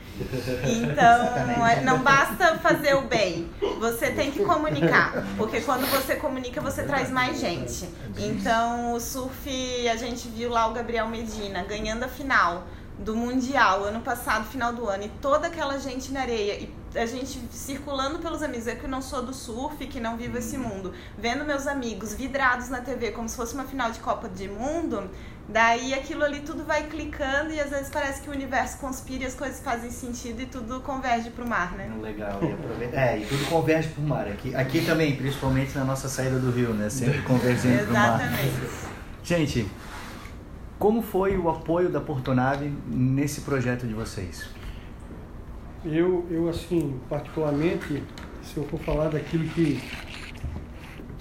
[0.63, 6.61] Então, é, não basta fazer o bem, você tem que comunicar, porque quando você comunica,
[6.61, 7.87] você traz mais gente.
[8.17, 12.65] Então, o surf, a gente viu lá o Gabriel Medina ganhando a final
[12.97, 17.05] do Mundial ano passado, final do ano, e toda aquela gente na areia, e a
[17.05, 20.93] gente circulando pelos amigos, eu que não sou do surf, que não vivo esse mundo,
[21.17, 25.09] vendo meus amigos vidrados na TV como se fosse uma final de Copa de Mundo,
[25.47, 29.27] Daí aquilo ali tudo vai clicando e às vezes parece que o universo conspira e
[29.27, 31.91] as coisas fazem sentido e tudo converge para o mar, né?
[32.01, 32.95] Legal, e aproveita...
[32.99, 34.27] É, e tudo converge para o mar.
[34.27, 36.89] Aqui, aqui também, principalmente na nossa saída do rio, né?
[36.89, 38.21] Sempre convergendo para o mar.
[38.21, 38.53] Exatamente.
[39.23, 39.71] Gente,
[40.79, 44.49] como foi o apoio da Portonave nesse projeto de vocês?
[45.85, 48.03] Eu, eu assim, particularmente,
[48.41, 49.79] se eu for falar daquilo que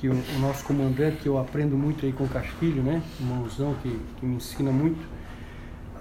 [0.05, 3.03] que o, o, nosso comandante, que eu aprendo muito aí com o Castilho, né?
[3.19, 3.89] Irmãozão que,
[4.19, 5.01] que me ensina muito.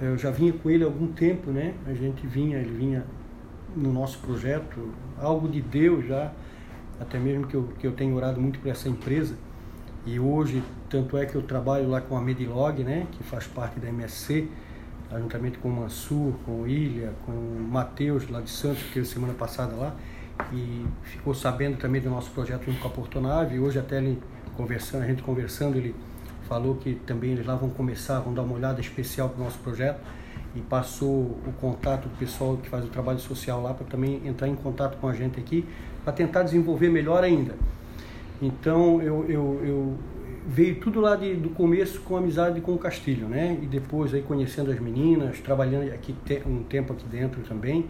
[0.02, 1.74] Eu já vinha com ele há algum tempo, né?
[1.88, 3.06] A gente vinha, ele vinha
[3.74, 6.34] no nosso projeto, algo de Deus já,
[7.00, 9.38] até mesmo que eu, que eu tenho orado muito por essa empresa.
[10.06, 13.08] E hoje, tanto é que eu trabalho lá com a Medilog, né?
[13.10, 14.50] Que faz parte da MSC,
[15.18, 19.34] juntamente com o Mansur, com o Ilha, com o Matheus lá de Santos, que semana
[19.34, 19.96] passada lá
[20.52, 23.60] e ficou sabendo também do nosso projeto junto com a Portonave.
[23.60, 24.22] Hoje até ele
[24.56, 25.96] conversando, a gente conversando, ele
[26.48, 29.60] falou que também eles lá vão começar, vão dar uma olhada especial para o nosso
[29.60, 30.00] projeto
[30.56, 31.10] e passou
[31.48, 34.98] o contato do pessoal que faz o trabalho social lá para também entrar em contato
[34.98, 35.66] com a gente aqui
[36.04, 37.56] para tentar desenvolver melhor ainda.
[38.42, 39.98] Então eu, eu, eu
[40.46, 43.58] veio tudo lá de, do começo com amizade com o Castilho, né?
[43.62, 46.16] E depois aí conhecendo as meninas, trabalhando aqui
[46.46, 47.88] um tempo aqui dentro também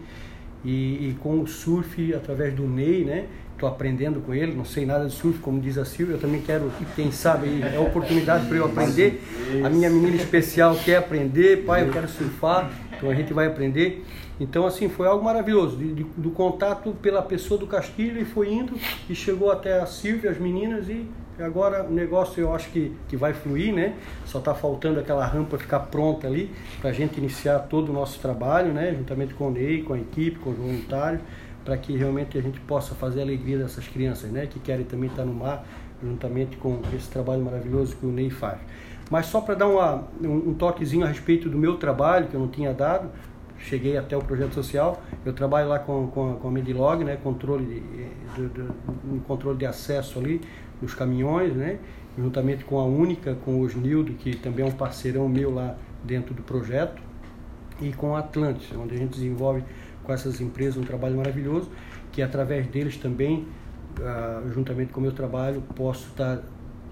[0.64, 3.26] e, e, com o surf através do Ney, né?
[3.52, 6.40] Estou aprendendo com ele, não sei nada de surf, como diz a Silvia, eu também
[6.40, 9.22] quero, quem sabe, é oportunidade para eu aprender.
[9.64, 14.04] A minha menina especial quer aprender, pai, eu quero surfar, então a gente vai aprender.
[14.40, 18.52] Então, assim, foi algo maravilhoso, de, de, do contato pela pessoa do Castilho e foi
[18.52, 18.74] indo
[19.08, 21.06] e chegou até a Silvia, as meninas e
[21.38, 23.96] Agora o negócio eu acho que, que vai fluir, né?
[24.24, 28.20] Só está faltando aquela rampa ficar pronta ali para a gente iniciar todo o nosso
[28.20, 28.94] trabalho, né?
[28.94, 31.20] Juntamente com o Ney, com a equipe, com o voluntário,
[31.64, 34.46] para que realmente a gente possa fazer a alegria dessas crianças, né?
[34.46, 35.66] Que querem também estar no mar,
[36.00, 38.60] juntamente com esse trabalho maravilhoso que o Ney faz.
[39.10, 42.40] Mas só para dar uma, um, um toquezinho a respeito do meu trabalho, que eu
[42.40, 43.10] não tinha dado,
[43.64, 45.02] cheguei até o projeto social.
[45.24, 47.82] Eu trabalho lá com, com, com a Medilog, né, controle
[48.36, 50.40] de, de, de, controle de acesso ali
[50.80, 51.78] nos caminhões, né,
[52.16, 56.34] juntamente com a Única, com o Osnildo, que também é um parceirão meu lá dentro
[56.34, 57.02] do projeto
[57.80, 59.64] e com a Atlantis, onde a gente desenvolve
[60.02, 61.70] com essas empresas um trabalho maravilhoso,
[62.12, 63.48] que através deles também,
[63.98, 66.42] uh, juntamente com o meu trabalho, posso estar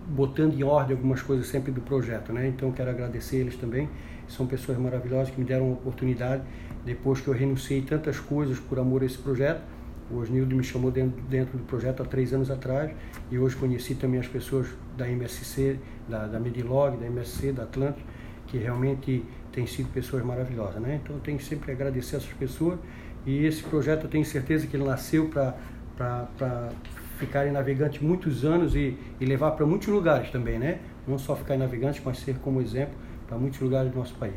[0.09, 2.49] botando em ordem algumas coisas sempre do projeto, né?
[2.49, 3.89] Então quero agradecer eles também,
[4.33, 6.43] são pessoas maravilhosas que me deram a oportunidade
[6.85, 9.63] depois que eu renunciei tantas coisas por amor a esse projeto.
[10.11, 12.91] O Osnildo me chamou dentro, dentro do projeto há três anos atrás
[13.31, 14.67] e hoje conheci também as pessoas
[14.97, 18.07] da MSC, da, da Medilog, da MSC, da Atlântico,
[18.47, 21.01] que realmente têm sido pessoas maravilhosas, né?
[21.03, 22.79] Então eu tenho que sempre agradecer essas pessoas
[23.25, 26.71] e esse projeto eu tenho certeza que ele nasceu para
[27.19, 30.81] ficarem navegantes muitos anos e, e levar para muitos lugares também, né?
[31.07, 32.95] Não só ficar navegantes, mas ser como exemplo
[33.27, 34.35] para muitos lugares do nosso país.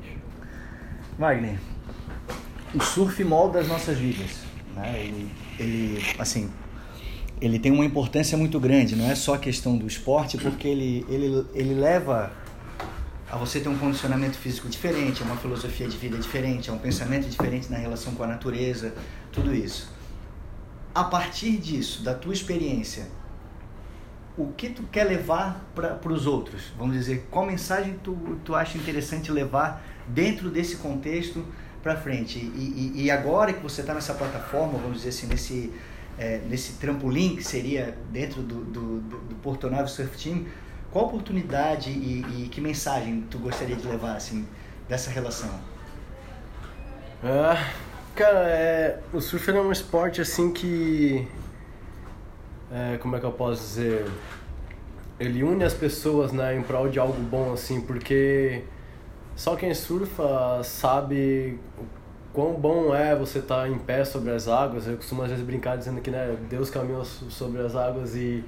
[1.17, 1.58] Wagner,
[2.74, 4.41] o surf molda as nossas vidas,
[4.76, 5.00] né?
[5.00, 6.52] Ele, ele, assim,
[7.39, 11.06] ele tem uma importância muito grande, não é só a questão do esporte, porque ele,
[11.10, 12.32] ele, ele leva
[13.30, 16.78] a você ter um condicionamento físico diferente, é uma filosofia de vida diferente, é um
[16.78, 18.93] pensamento diferente na relação com a natureza,
[19.32, 19.89] tudo isso.
[20.93, 23.08] A partir disso, da tua experiência,
[24.38, 26.74] o que tu quer levar para os outros?
[26.78, 31.45] Vamos dizer, qual mensagem tu, tu acha interessante levar dentro desse contexto
[31.82, 32.39] para frente?
[32.39, 35.71] E, e, e, agora que você está nessa plataforma, vamos dizer assim, nesse,
[36.17, 40.45] é, nesse trampolim que seria dentro do, do, do, do Porto Nave Surf Team,
[40.91, 44.45] qual oportunidade e, e, que mensagem tu gostaria de levar assim
[44.88, 45.50] dessa relação?
[47.24, 47.71] Ah,
[48.15, 51.28] cara, é, o surf é um esporte assim que
[52.71, 54.06] é, como é que eu posso dizer
[55.19, 58.63] ele une as pessoas né em prol de algo bom assim porque
[59.36, 61.60] só quem surfa sabe
[62.34, 65.45] quão bom é você estar tá em pé sobre as águas eu costumo às vezes
[65.45, 68.43] brincar dizendo que né Deus caminhou sobre as águas e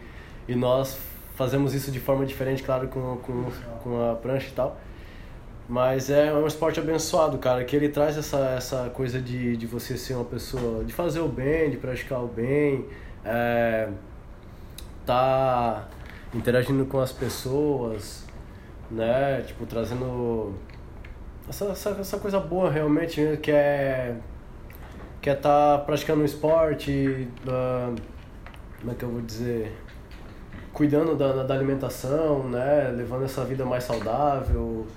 [0.47, 0.97] e nós
[1.35, 3.45] fazemos isso de forma diferente, claro, com, com,
[3.83, 4.79] com a prancha e tal.
[5.69, 9.97] Mas é um esporte abençoado, cara, que ele traz essa, essa coisa de, de você
[9.97, 12.85] ser uma pessoa, de fazer o bem, de praticar o bem,
[13.27, 13.89] é,
[15.05, 15.87] tá
[16.33, 18.25] interagindo com as pessoas,
[18.89, 20.53] né, tipo, trazendo
[21.47, 24.15] essa, essa, essa coisa boa realmente, né, que é
[25.21, 27.93] que é tá praticando um esporte, uh,
[28.79, 29.75] como é que eu vou dizer?
[30.71, 34.87] Cuidando da, da alimentação, né, levando essa vida mais saudável,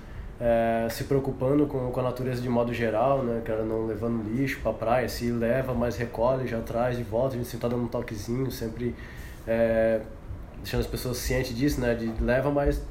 [0.41, 4.59] é, se preocupando com, com a natureza de modo geral, né, cara, não levando lixo
[4.61, 7.83] para praia, se leva, mais recolhe, já traz de volta, a gente sempre tá dando
[7.83, 8.95] um toquezinho, sempre
[9.47, 10.01] é,
[10.57, 12.81] deixando as pessoas cientes disso, né, de leva, mas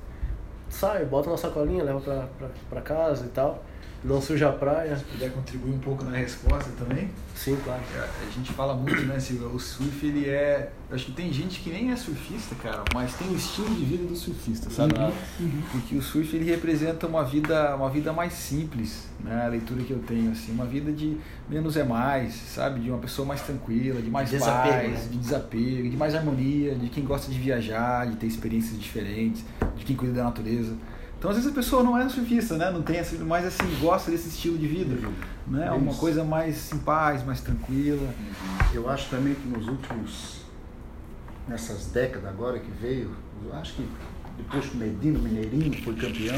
[0.68, 2.28] sai, bota na sacolinha, leva
[2.70, 3.64] pra casa e tal
[4.02, 4.96] não suja a praia.
[4.96, 7.10] Se puder contribuir um pouco na resposta também.
[7.42, 7.80] Sim, claro.
[7.94, 9.48] É, a gente fala muito, né, Silvia?
[9.48, 10.70] O surf, ele é.
[10.90, 13.82] Eu acho que tem gente que nem é surfista, cara, mas tem o estilo de
[13.82, 14.92] vida do surfista, sabe?
[14.98, 15.10] Uhum.
[15.40, 15.62] Uhum.
[15.72, 19.46] Porque o surf, ele representa uma vida, uma vida mais simples, né?
[19.46, 21.16] A leitura que eu tenho, assim, uma vida de
[21.48, 22.80] menos é mais, sabe?
[22.80, 25.08] De uma pessoa mais tranquila, de mais desapego, paz, né?
[25.10, 29.42] de desapego, de mais harmonia, de quem gosta de viajar, de ter experiências diferentes,
[29.76, 30.76] de quem cuida da natureza.
[31.20, 32.70] Então, às vezes a pessoa não é surfista, né?
[32.70, 34.96] Não tem assim, mas assim, gosta desse estilo de vida,
[35.46, 35.66] né?
[35.66, 38.08] É uma coisa mais em paz, mais tranquila.
[38.72, 40.40] Eu acho também que nos últimos
[41.46, 43.10] nessas décadas agora que veio,
[43.52, 43.86] acho que
[44.38, 46.36] depois que o Medina, o Mineirinho foi campeão,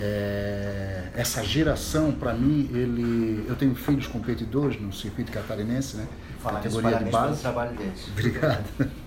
[0.00, 6.06] é, essa geração para mim, ele, eu tenho filhos competidores no circuito catarinense, né?
[6.42, 7.40] Falar categoria de base.
[7.40, 8.08] trabalho deles.
[8.10, 8.64] Obrigado.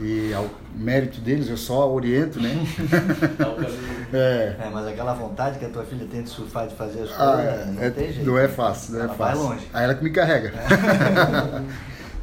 [0.00, 2.50] E ao mérito deles eu só oriento, né?
[4.12, 4.56] é.
[4.60, 4.70] é.
[4.72, 7.74] mas aquela vontade que a tua filha tem de surfar, de fazer as ah, coisas,
[7.74, 8.26] não é, tem jeito.
[8.26, 9.42] Não é fácil, não é ela é fácil.
[9.42, 9.66] Vai longe.
[9.74, 10.50] Aí ela que me carrega.
[10.50, 11.62] É.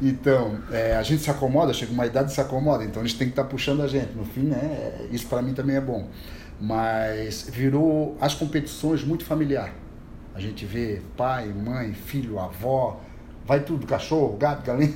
[0.00, 3.26] então, é, a gente se acomoda, chega uma idade e se acomoda, então eles têm
[3.26, 4.14] que estar tá puxando a gente.
[4.14, 5.08] No fim, né?
[5.10, 6.08] Isso para mim também é bom.
[6.58, 9.70] Mas virou as competições muito familiar.
[10.34, 13.00] A gente vê pai, mãe, filho, avó,
[13.46, 14.92] vai tudo, cachorro, gato, galinha.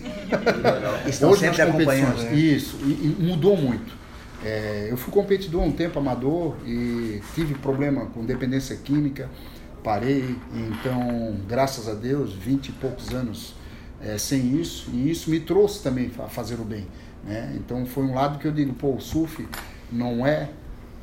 [1.06, 2.22] Estão Hoje sempre acompanhando.
[2.22, 2.34] Né?
[2.34, 3.98] Isso, e, e, mudou muito.
[4.44, 9.28] É, eu fui competidor um tempo amador e tive problema com dependência química,
[9.84, 13.54] parei, então, graças a Deus, vinte e poucos anos
[14.02, 16.86] é, sem isso, e isso me trouxe também a fazer o bem.
[17.22, 17.54] Né?
[17.56, 19.46] Então foi um lado que eu digo, pô, o surf
[19.92, 20.48] não é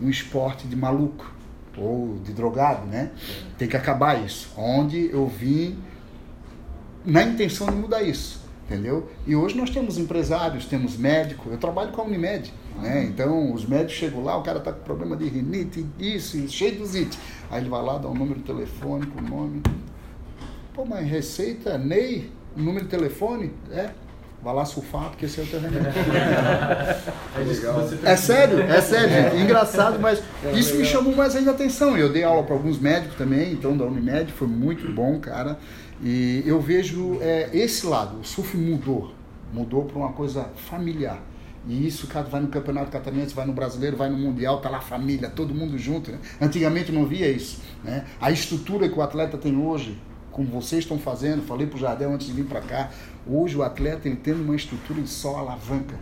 [0.02, 1.32] um esporte de maluco
[1.78, 3.12] ou de drogado, né?
[3.56, 4.52] Tem que acabar isso.
[4.58, 5.78] Onde eu vim
[7.08, 9.10] na intenção de mudar isso, entendeu?
[9.26, 13.05] E hoje nós temos empresários, temos médico, eu trabalho com a Unimed, né?
[13.05, 16.86] Então os médicos chegam lá, o cara tá com problema de rinite, isso, cheio de
[16.86, 17.18] zite.
[17.49, 19.64] Aí ele vai lá, dá um número de telefone, o nome.
[20.74, 23.91] Pô, mas receita, Ney, número de telefone, é.
[24.42, 25.90] Vá lá surfar, porque esse é o teu remédio.
[27.36, 27.90] é, legal.
[28.04, 29.44] é sério, é sério, gente.
[29.44, 30.22] Engraçado, mas
[30.54, 31.98] isso me chamou mais ainda a atenção.
[31.98, 35.58] Eu dei aula para alguns médicos também, então da Unimed, foi muito bom, cara.
[36.04, 39.12] E eu vejo é, esse lado, o surf mudou.
[39.52, 41.20] Mudou para uma coisa familiar.
[41.68, 44.78] E isso, cara, vai no Campeonato Catarinense, vai no Brasileiro, vai no Mundial, tá lá
[44.78, 46.12] a família, todo mundo junto.
[46.12, 46.20] Né?
[46.40, 47.62] Antigamente não via isso.
[47.84, 48.06] Né?
[48.22, 49.98] A estrutura que o atleta tem hoje,
[50.38, 52.92] como vocês estão fazendo, falei para o Jardel antes de vir para cá,
[53.28, 55.96] hoje o atleta ele tem uma estrutura de só alavanca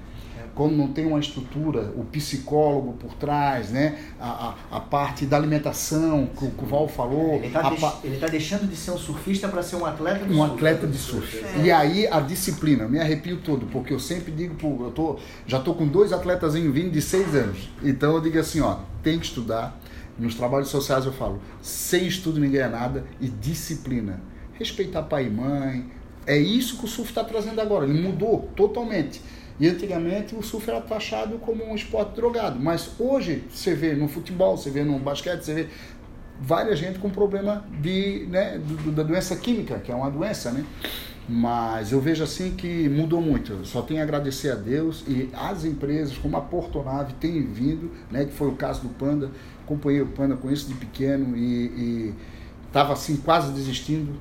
[0.55, 3.99] quando não tem uma estrutura, o psicólogo por trás, né?
[4.19, 7.35] a, a, a parte da alimentação, que, que o Val falou.
[7.35, 10.37] Ele está deix, tá deixando de ser um surfista para ser um atleta de um
[10.37, 10.51] surf.
[10.51, 11.37] Um atleta de surf.
[11.37, 11.61] É.
[11.61, 14.55] E aí a disciplina, me arrepio todo, porque eu sempre digo,
[14.85, 17.69] eu tô, já estou com dois atletas vindo de seis anos.
[17.83, 19.77] Então eu digo assim, ó, tem que estudar.
[20.17, 24.21] Nos trabalhos sociais eu falo, sem estudo ninguém é nada e disciplina.
[24.53, 25.85] Respeitar pai e mãe.
[26.25, 27.85] É isso que o surf está trazendo agora.
[27.85, 29.21] Ele mudou totalmente.
[29.59, 32.59] E antigamente o surf era taxado como um esporte drogado.
[32.59, 35.67] Mas hoje você vê no futebol, você vê no basquete, você vê
[36.39, 40.65] várias gente com problema de, né, da doença química, que é uma doença, né?
[41.27, 43.53] Mas eu vejo assim que mudou muito.
[43.53, 47.91] Eu só tenho a agradecer a Deus e as empresas como a Portonave têm vindo,
[48.11, 49.31] né, que foi o caso do Panda.
[49.65, 52.13] Acompanhei o Panda com isso de pequeno e
[52.67, 54.15] estava assim quase desistindo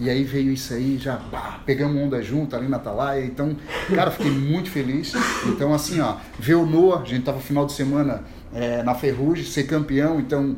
[0.00, 3.22] e aí veio isso aí, já pá, pegamos onda junto ali na Atalaia.
[3.22, 3.54] Então,
[3.94, 5.12] cara, fiquei muito feliz.
[5.46, 8.24] Então, assim, ó, ver o Noah, a gente tava final de semana
[8.54, 10.56] é, na Ferrugem, ser campeão, então,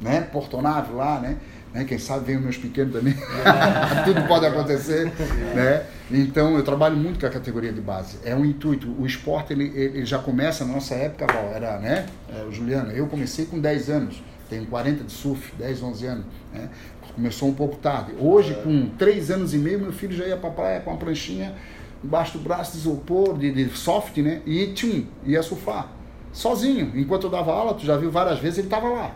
[0.00, 1.38] né, Portonave lá, né?
[1.74, 3.14] Né quem sabe vem os meus pequenos também.
[4.04, 5.12] Tudo pode acontecer,
[5.54, 5.84] né?
[6.10, 8.18] Então, eu trabalho muito com a categoria de base.
[8.24, 8.88] É um intuito.
[8.98, 12.06] O esporte, ele, ele já começa na nossa época, Val, era, né?
[12.32, 16.24] É, o Juliano, eu comecei com 10 anos tenho 40 de surf, 10, 11 anos.
[16.52, 16.68] Né?
[17.14, 18.12] Começou um pouco tarde.
[18.18, 20.96] Hoje, com 3 anos e meio, meu filho já ia para a praia com uma
[20.96, 21.54] pranchinha
[22.02, 24.42] embaixo do braço de isopor, de, de soft, né?
[24.44, 25.90] E tchum, ia surfar.
[26.32, 26.92] Sozinho.
[26.94, 29.14] Enquanto eu dava aula, tu já viu várias vezes, ele estava lá.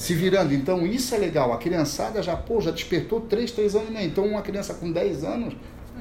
[0.00, 0.54] Se virando.
[0.54, 1.52] Então, isso é legal.
[1.52, 4.04] A criançada já, pô, já despertou 3, 3 anos, né?
[4.04, 5.54] Então, uma criança com 10 anos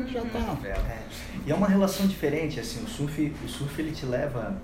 [0.08, 0.58] já tá.
[0.64, 1.02] É, é.
[1.46, 4.58] E é uma relação diferente, assim, o surf, o surf ele te leva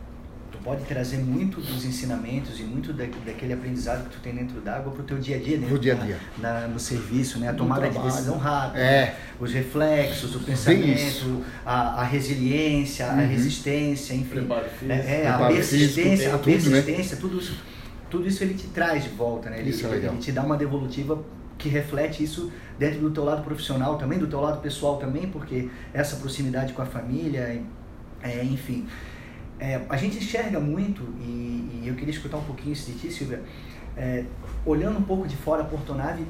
[0.65, 4.91] pode trazer muito dos ensinamentos e muito da, daquele aprendizado que tu tem dentro d'água
[4.91, 7.49] para o teu dia a dia, no dia a dia, na, na, no serviço, né?
[7.49, 9.15] A tomada de decisão rápida, é.
[9.39, 13.19] os reflexos, o pensamento, a, a, resiliência, uhum.
[13.19, 14.47] a resistência, enfim,
[14.89, 17.39] é, é, a persistência, a persistência, tudo, né?
[17.39, 17.74] tudo isso,
[18.09, 19.59] tudo isso ele te traz de volta, né?
[19.59, 21.23] Ele, isso é ele te dá uma devolutiva
[21.57, 25.69] que reflete isso dentro do teu lado profissional também, do teu lado pessoal também, porque
[25.93, 27.61] essa proximidade com a família,
[28.21, 28.87] é, enfim.
[29.57, 33.11] É, a gente enxerga muito, e, e, eu queria escutar um pouquinho isso de ti,
[33.11, 33.41] Silvia,
[33.95, 34.25] é,
[34.65, 36.25] olhando um pouco de fora a Portonave,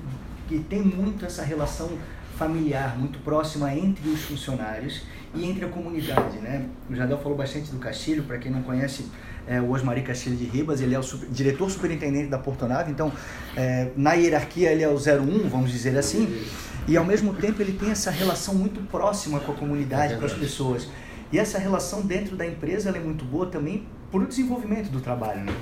[0.48, 1.90] que tem muito essa relação
[2.38, 5.04] familiar, muito próxima entre os funcionários
[5.34, 6.38] e entre a comunidade.
[6.38, 6.70] Né?
[6.90, 9.10] O Jadel falou bastante do Castilho, para quem não conhece,
[9.48, 13.12] é o Osmari Castilho de Ribas, ele é o super, diretor superintendente da Portonave, então
[13.56, 16.46] é, na hierarquia ele é o 01, vamos dizer assim,
[16.88, 20.26] e ao mesmo tempo ele tem essa relação muito próxima com a comunidade, é com
[20.26, 20.88] as pessoas.
[21.32, 25.44] E essa relação dentro da empresa é muito boa também para o desenvolvimento do trabalho,
[25.44, 25.54] né?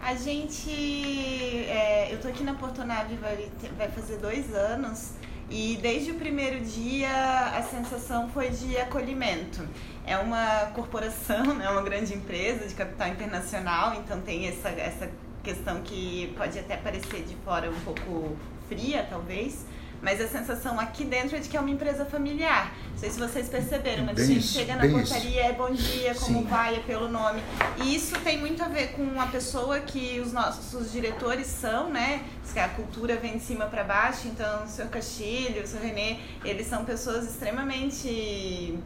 [0.00, 5.12] A gente, é, eu tô aqui na Portonave vai, vai fazer dois anos
[5.52, 7.10] e desde o primeiro dia
[7.54, 9.68] a sensação foi de acolhimento.
[10.06, 15.10] É uma corporação, é né, uma grande empresa de capital internacional, então tem essa, essa
[15.42, 18.34] questão que pode até parecer de fora um pouco
[18.66, 19.66] fria, talvez,
[20.02, 22.74] mas a sensação aqui dentro é de que é uma empresa familiar.
[22.90, 25.70] Não sei se vocês perceberam, mas bem a gente isso, chega na portaria, é bom
[25.70, 26.46] dia, como Sim.
[26.46, 27.40] vai, é pelo nome.
[27.76, 32.24] E isso tem muito a ver com a pessoa que os nossos diretores são, né?
[32.56, 36.66] A cultura vem de cima para baixo, então o senhor Castilho, o senhor Renê, eles
[36.66, 38.78] são pessoas extremamente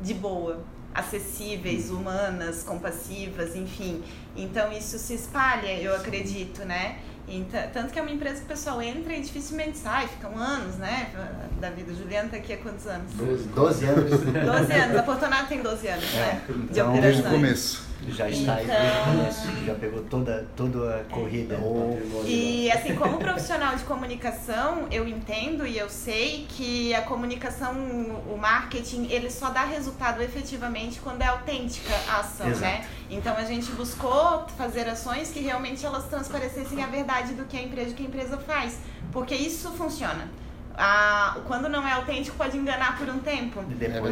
[0.00, 4.02] de boa acessíveis, humanas, compassivas, enfim.
[4.36, 6.98] Então isso se espalha, eu acredito, né?
[7.28, 10.76] Então, tanto que é uma empresa que o pessoal entra e dificilmente sai, ficam anos,
[10.76, 11.10] né?
[11.60, 11.94] Da vida.
[11.94, 13.12] Juliana tá aqui há quantos anos?
[13.14, 14.10] 12, 12 anos.
[14.10, 14.96] 12 anos.
[14.96, 16.42] A Portonado tem 12 anos, é, né?
[16.48, 17.91] De então, Desde o começo.
[18.08, 18.74] Já está então...
[18.76, 21.58] aí já pegou toda, toda a corrida.
[21.62, 22.24] Oh.
[22.26, 27.74] E assim, como profissional de comunicação, eu entendo e eu sei que a comunicação,
[28.30, 32.52] o marketing, ele só dá resultado efetivamente quando é autêntica a ação, né?
[32.52, 32.72] Exato.
[32.72, 32.86] né?
[33.10, 37.62] Então a gente buscou fazer ações que realmente elas transparecessem a verdade do que a
[37.62, 38.78] empresa, que a empresa faz,
[39.12, 40.28] porque isso funciona.
[40.76, 43.62] A, quando não é autêntico pode enganar por um tempo,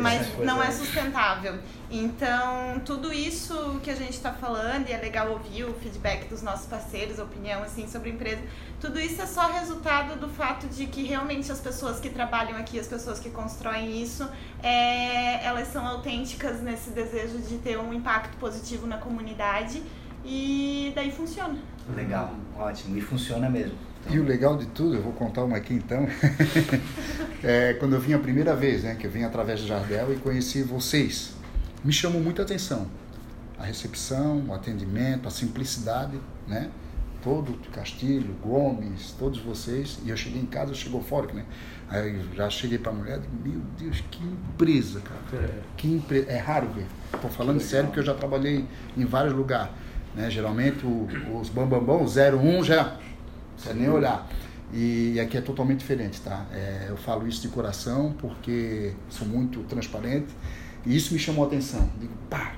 [0.00, 1.58] mas não é sustentável.
[1.90, 6.42] Então, tudo isso que a gente está falando, e é legal ouvir o feedback dos
[6.42, 8.42] nossos parceiros, a opinião assim sobre a empresa,
[8.80, 12.78] tudo isso é só resultado do fato de que realmente as pessoas que trabalham aqui,
[12.78, 14.28] as pessoas que constroem isso,
[14.62, 19.82] é, elas são autênticas nesse desejo de ter um impacto positivo na comunidade
[20.24, 21.58] e daí funciona.
[21.94, 22.96] Legal, ótimo.
[22.96, 23.89] E funciona mesmo.
[24.08, 26.06] E o legal de tudo, eu vou contar uma aqui então,
[27.44, 30.16] é quando eu vim a primeira vez, né, que eu vim através do Jardel e
[30.16, 31.34] conheci vocês,
[31.84, 32.86] me chamou muita atenção.
[33.58, 36.70] A recepção, o atendimento, a simplicidade, né?
[37.22, 39.98] Todo Castilho, Gomes, todos vocês.
[40.04, 41.44] E eu cheguei em casa, chegou fora, né?
[41.90, 45.62] Aí eu já cheguei para a mulher e digo, meu Deus, que empresa, cara.
[45.76, 46.30] Que empresa.
[46.30, 46.86] É raro ver.
[47.14, 48.64] Estou falando sério porque eu já trabalhei
[48.96, 49.70] em vários lugares.
[50.14, 50.30] Né?
[50.30, 51.06] Geralmente o,
[51.38, 52.96] os bambambão, 01 já
[53.60, 54.26] precisa nem olhar.
[54.72, 56.46] E aqui é totalmente diferente, tá?
[56.52, 60.28] É, eu falo isso de coração porque sou muito transparente
[60.86, 61.90] e isso me chamou a atenção.
[61.98, 62.54] Digo, pá,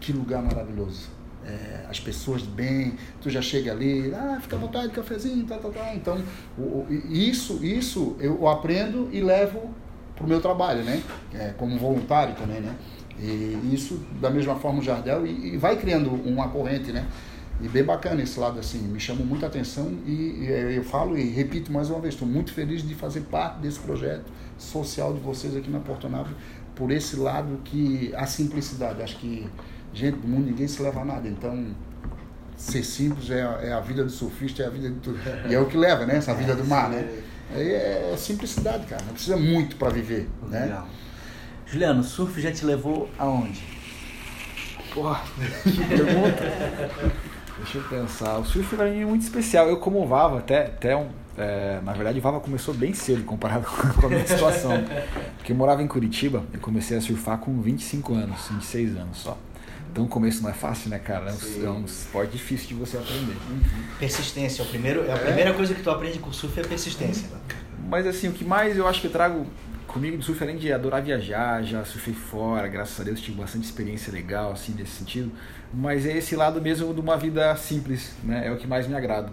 [0.00, 1.08] que lugar maravilhoso.
[1.44, 5.56] É, as pessoas de bem, tu já chega ali, ah, fica à vontade, cafezinho, tá,
[5.56, 5.94] tá, tá.
[5.94, 6.20] Então,
[6.56, 9.70] o, o, isso, isso eu aprendo e levo
[10.14, 11.02] para o meu trabalho, né?
[11.32, 12.74] É, como voluntário também, né?
[13.18, 17.06] E isso, da mesma forma, o Jardel, e, e vai criando uma corrente, né?
[17.60, 20.12] E bem bacana esse lado, assim, me chamou muita atenção e,
[20.44, 23.80] e eu falo e repito mais uma vez, estou muito feliz de fazer parte desse
[23.80, 26.34] projeto social de vocês aqui na Porto Nave,
[26.76, 29.48] por esse lado que a simplicidade, acho que,
[29.92, 31.66] gente do mundo, ninguém se leva a nada, então
[32.56, 35.52] ser simples é, a- é a vida do surfista, é a vida de tudo, e
[35.54, 37.08] é o que leva, né, essa vida do mar, né?
[37.54, 40.60] É, é simplicidade, cara, não precisa muito para viver, né?
[40.66, 40.88] Legal.
[41.66, 43.62] Juliano, o surf já te levou aonde?
[44.94, 45.22] Porra,
[45.64, 47.18] que pergunta.
[47.58, 48.38] Deixa eu pensar.
[48.38, 49.68] O surf pra mim é muito especial.
[49.68, 53.66] Eu como Vava, até, até um, é, na verdade o Vava começou bem cedo comparado
[54.00, 54.72] com a minha situação.
[55.36, 59.36] Porque eu morava em Curitiba, eu comecei a surfar com 25 anos, 26 anos só.
[59.90, 61.30] Então o começo não é fácil, né, cara?
[61.30, 63.36] É um, é um esporte difícil de você aprender.
[63.98, 64.62] Persistência.
[64.62, 67.28] É, o primeiro, é a primeira coisa que tu aprende com o surf é persistência.
[67.88, 69.46] Mas assim, o que mais eu acho que eu trago
[69.88, 73.64] comigo do surf, além de adorar viajar, já surfei fora, graças a Deus tive bastante
[73.64, 75.32] experiência legal, assim, nesse sentido.
[75.72, 78.46] Mas é esse lado mesmo de uma vida simples, né?
[78.46, 79.30] É o que mais me agrada.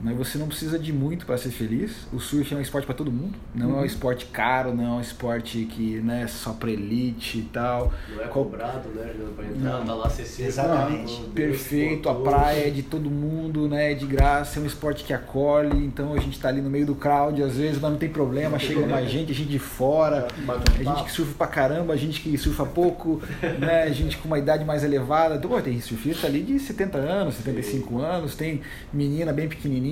[0.00, 0.14] Né?
[0.16, 2.06] Você não precisa de muito para ser feliz.
[2.12, 3.36] O surf é um esporte para todo mundo.
[3.54, 7.42] Não é um esporte caro, não é um esporte que né, só para elite e
[7.42, 7.92] tal.
[8.14, 9.84] Não é cobrado, né, pra entrar, Não.
[9.84, 10.46] tá lá acessível.
[10.46, 11.20] Exatamente.
[11.34, 13.92] Deus, Perfeito, a praia é de todo mundo, né?
[13.92, 16.86] É de graça, é um esporte que acolhe, então a gente tá ali no meio
[16.86, 20.28] do crowd, às vezes, mas não tem problema, chega mais gente, a gente de fora,
[20.46, 23.20] a gente que surfa pra caramba, a gente que surfa pouco,
[23.58, 23.84] né?
[23.84, 25.36] A gente com uma idade mais elevada.
[25.36, 28.60] Então, pô, tem surfista ali de 70 anos, 75 anos, tem
[28.92, 29.87] menina bem pequenininha.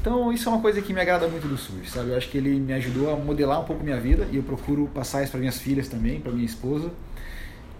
[0.00, 2.10] Então, isso é uma coisa que me agrada muito do surf, sabe?
[2.10, 4.86] Eu acho que ele me ajudou a modelar um pouco minha vida e eu procuro
[4.94, 6.90] passar isso para minhas filhas também, para minha esposa.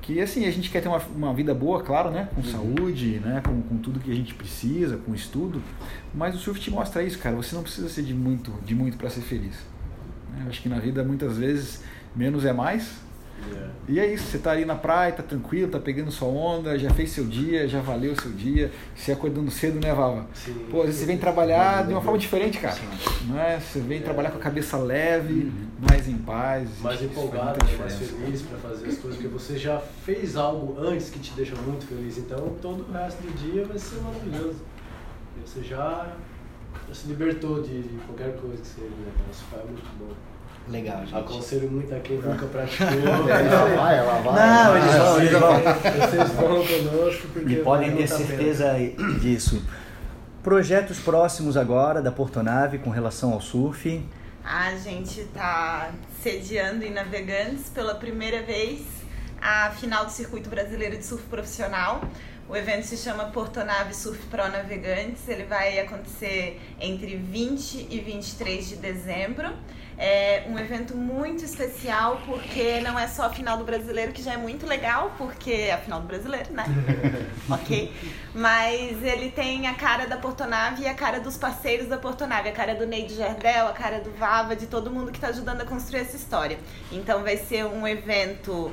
[0.03, 2.29] Que assim, a gente quer ter uma, uma vida boa, claro, né?
[2.35, 3.43] Com saúde, né?
[3.45, 5.63] Com, com tudo que a gente precisa, com estudo.
[6.15, 7.37] Mas o surf te mostra isso, cara.
[7.37, 9.55] Você não precisa ser de muito, de muito para ser feliz.
[10.43, 11.83] Eu acho que na vida, muitas vezes,
[12.17, 13.08] menos é mais.
[13.55, 13.69] É.
[13.89, 16.91] E é isso, você tá ali na praia, tá tranquilo, tá pegando sua onda, já
[16.91, 18.71] fez seu dia, já valeu o seu dia.
[18.95, 20.27] Você acordando cedo, né, Vava?
[20.35, 20.67] Sim.
[20.71, 22.77] Pô, às vezes você vem trabalhar de uma forma diferente, cara.
[23.27, 23.59] Não é?
[23.59, 26.69] Você vem trabalhar com a cabeça leve, mais em paz.
[26.81, 31.09] mais empolgado, né, mais feliz para fazer as coisas, porque você já fez algo antes
[31.09, 34.61] que te deixa muito feliz, então todo o resto do dia vai ser maravilhoso.
[35.47, 36.15] Você já,
[36.87, 39.13] já se libertou de, de qualquer coisa que seja, né?
[39.31, 40.13] Isso foi muito bom.
[40.71, 41.17] Legal, gente.
[41.17, 42.87] Aconselho muito a quem nunca praticou.
[43.29, 44.35] Ela vai, ela vai.
[44.35, 44.99] Não, eles vai.
[44.99, 46.09] vão, eles vão.
[46.09, 48.29] Vocês vão conosco porque E podem ter muito a pena.
[48.29, 48.75] certeza
[49.21, 49.63] disso.
[50.43, 54.03] Projetos próximos agora da Portonave com relação ao surf.
[54.45, 55.91] A gente tá
[56.23, 58.83] sediando em Navegantes pela primeira vez
[59.41, 62.03] a final do Circuito Brasileiro de Surf Profissional.
[62.49, 65.29] O evento se chama Portonave Surf Pro Navegantes.
[65.29, 69.53] Ele vai acontecer entre 20 e 23 de dezembro.
[70.01, 74.35] É um evento muito especial porque não é só a final do brasileiro, que já
[74.35, 76.65] é muito legal, porque é a final do brasileiro, né?
[77.51, 77.93] ok?
[78.33, 82.53] Mas ele tem a cara da Portonave e a cara dos parceiros da Portonave, a
[82.53, 85.65] cara do Neide Jardel, a cara do Vava, de todo mundo que está ajudando a
[85.65, 86.61] construir essa história.
[86.93, 88.73] Então vai ser um evento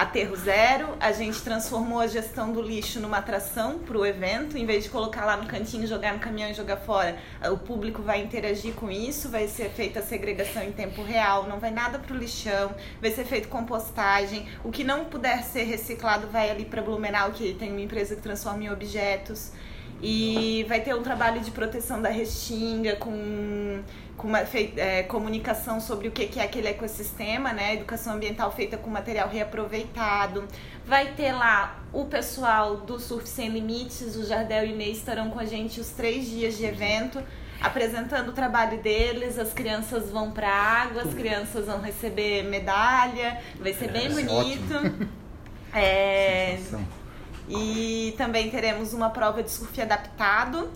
[0.00, 4.64] aterro zero, a gente transformou a gestão do lixo numa atração para o evento, em
[4.64, 7.18] vez de colocar lá no cantinho, jogar no caminhão e jogar fora,
[7.52, 11.60] o público vai interagir com isso, vai ser feita a segregação em tempo real, não
[11.60, 16.28] vai nada para o lixão, vai ser feito compostagem, o que não puder ser reciclado
[16.28, 19.52] vai ali para Blumenau, que tem uma empresa que transforma em objetos.
[20.02, 23.82] E vai ter um trabalho de proteção da restinga, com,
[24.20, 24.40] com uma
[24.76, 27.74] é, comunicação sobre o que é aquele ecossistema, né?
[27.74, 30.46] Educação ambiental feita com material reaproveitado.
[30.84, 35.30] Vai ter lá o pessoal do Surf Sem Limites, o Jardel e o Ney estarão
[35.30, 37.22] com a gente os três dias de evento
[37.62, 43.38] apresentando o trabalho deles, as crianças vão para a água, as crianças vão receber medalha,
[43.58, 45.10] vai ser bem bonito.
[45.72, 46.58] É,
[47.48, 50.68] e também teremos uma prova de surf adaptado,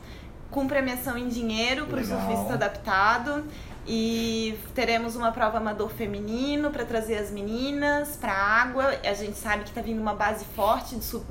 [0.54, 3.44] com premiação em dinheiro para o surfista adaptado.
[3.86, 8.98] E teremos uma prova amador feminino para trazer as meninas para a água.
[9.04, 11.26] A gente sabe que está vindo uma base forte de surf,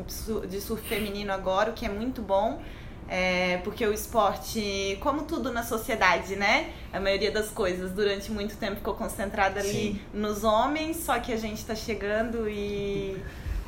[0.47, 2.61] de surf feminino agora, o que é muito bom.
[3.07, 6.71] É, porque o esporte, como tudo na sociedade, né?
[6.91, 10.01] A maioria das coisas durante muito tempo ficou concentrada ali Sim.
[10.13, 13.17] nos homens, só que a gente está chegando e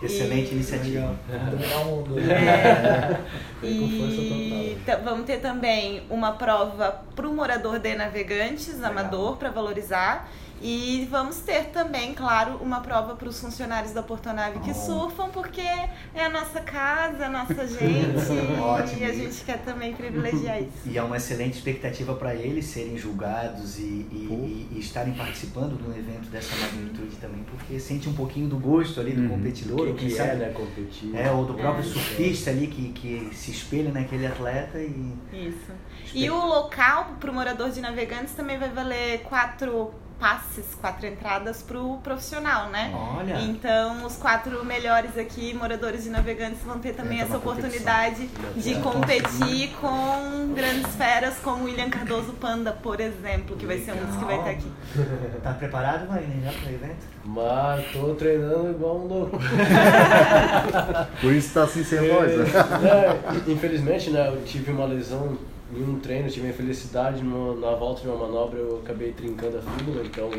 [0.02, 0.56] Excelente e...
[0.56, 1.16] iniciativa.
[1.50, 2.20] Dominar o mundo.
[2.20, 3.20] É.
[3.64, 10.30] e vamos ter também uma prova para o morador de navegantes, amador, para valorizar.
[10.62, 14.74] E vamos ter também, claro, uma prova para os funcionários da Portonave que oh.
[14.74, 18.60] surfam, porque é a nossa casa, a nossa gente.
[18.60, 19.01] Ótimo.
[19.01, 20.88] E a gente quer também privilegiar isso.
[20.88, 25.78] E é uma excelente expectativa para eles serem julgados e, e, e, e, estarem participando
[25.78, 29.30] de um evento dessa magnitude também, porque sente um pouquinho do gosto ali do uhum.
[29.30, 29.89] competidor.
[29.89, 31.16] O que, que é, né, competir.
[31.16, 32.53] É, ou do próprio é, surfista é.
[32.53, 35.14] ali que, que se espelha naquele atleta e...
[35.34, 35.72] Isso.
[36.14, 41.61] E o local para o morador de navegantes também vai valer quatro passes, quatro entradas
[41.61, 42.91] pro profissional, né?
[42.93, 43.41] Olha.
[43.41, 49.72] Então, os quatro melhores aqui, moradores e navegantes, vão ter também essa oportunidade de competir
[49.82, 54.26] com grandes feras como William Cardoso Panda, por exemplo, que vai ser um dos que
[54.26, 54.72] vai estar aqui.
[55.43, 57.16] Tá preparado, Marina, já pro evento?
[57.26, 59.39] Mas tô treinando igual um louco.
[61.22, 62.45] por isso tá assim sem voz, né?
[62.86, 65.38] É, infelizmente, né, eu tive uma lesão
[65.74, 69.57] em um treino, tive a infelicidade numa, na volta de uma manobra, eu acabei trincando
[69.57, 70.30] a fíbula, então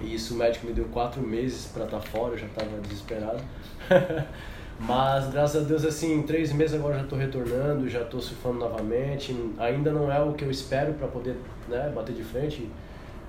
[0.00, 2.80] e isso o médico me deu quatro meses para estar tá fora, eu já estava
[2.80, 3.40] desesperado.
[4.80, 8.60] Mas graças a Deus, assim, em três meses agora já estou retornando, já estou surfando
[8.60, 9.36] novamente.
[9.58, 11.36] Ainda não é o que eu espero para poder
[11.68, 12.66] né, bater de frente.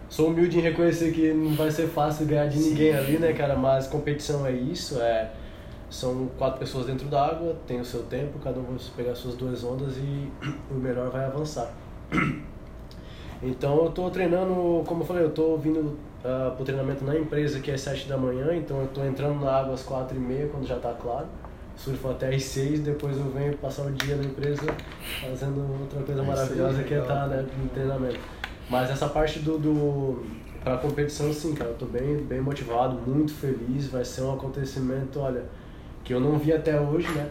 [0.09, 3.55] Sou humilde em reconhecer que não vai ser fácil ganhar de ninguém ali, né, cara?
[3.57, 5.29] Mas competição é isso, é
[5.91, 9.61] são quatro pessoas dentro d'água, tem o seu tempo, cada um vai pegar suas duas
[9.63, 10.31] ondas e
[10.71, 11.71] o melhor vai avançar.
[13.43, 17.03] Então eu estou treinando, como eu falei, eu estou vindo uh, ah, para o treinamento
[17.03, 19.81] na empresa que é às 7 da manhã, então eu estou entrando na água às
[19.81, 21.25] 4 e meia quando já está claro.
[21.75, 24.61] Surfo até às 6, depois eu venho passar o dia na empresa
[25.27, 28.19] fazendo outra coisa maravilhosa que é estar tá, né, no treinamento.
[28.69, 30.23] Mas essa parte do, do
[30.79, 35.45] competição, sim, cara, eu estou bem, bem motivado, muito feliz, vai ser um acontecimento, olha,
[36.03, 37.29] que eu não vi até hoje, né?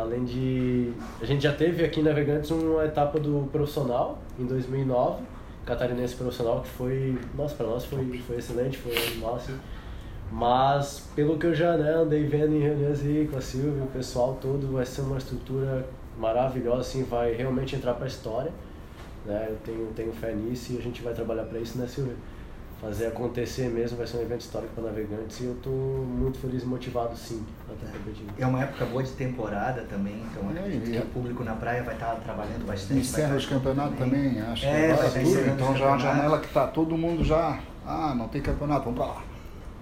[0.00, 0.92] Além de.
[1.20, 5.22] A gente já teve aqui em Navegantes uma etapa do profissional em 2009,
[5.64, 7.16] catarinense profissional, que foi.
[7.36, 9.56] Nossa, para nós foi, foi excelente, foi animal assim.
[10.30, 13.86] Mas, pelo que eu já né, andei vendo em reuniões aí com a Silvia, o
[13.86, 15.86] pessoal todo, vai ser uma estrutura
[16.18, 18.50] maravilhosa, assim, vai realmente entrar para a história.
[19.24, 19.46] Né?
[19.50, 22.14] Eu tenho, tenho fé nisso e a gente vai trabalhar para isso, né, Silvia?
[22.80, 26.62] Fazer acontecer mesmo, vai ser um evento histórico para navegantes e eu estou muito feliz
[26.62, 28.32] e motivado sim até competindo.
[28.38, 32.14] É uma época boa de temporada também, então é, o público na praia vai estar
[32.16, 33.00] trabalhando bastante.
[33.00, 34.34] Encerra os campeonatos também.
[34.34, 35.48] também, acho é, que vai tudo.
[35.48, 38.98] Então já é uma janela que está todo mundo já, ah, não tem campeonato, vamos
[38.98, 39.22] para lá.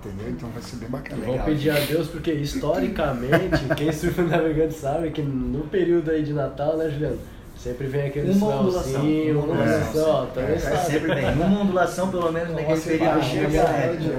[0.05, 0.31] Entendeu?
[0.31, 1.25] Então vai ser bem bacana.
[1.25, 6.33] Vamos pedir a Deus, porque historicamente, quem surfa navegante sabe que no período aí de
[6.33, 7.19] Natal, né, Juliano?
[7.65, 9.01] Sempre vem aquele uma ondulação.
[9.01, 11.33] Uma ondulação, é, é, é, sempre vem.
[11.33, 13.65] Uma ondulação, pelo menos, naquele período chega.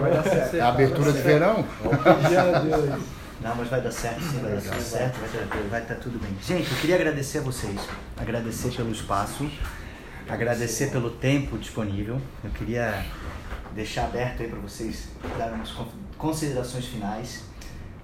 [0.01, 0.55] Vai dar certo.
[0.55, 1.63] É a abertura de verão?
[3.41, 6.19] Não, mas vai dar certo, sim, vai dar tudo certo, vai, ter, vai estar tudo
[6.19, 6.31] bem.
[6.41, 7.79] Gente, eu queria agradecer a vocês,
[8.17, 9.47] agradecer pelo espaço,
[10.27, 12.19] agradecer pelo tempo disponível.
[12.43, 13.05] Eu queria
[13.75, 15.71] deixar aberto aí para vocês darem umas
[16.17, 17.43] considerações finais,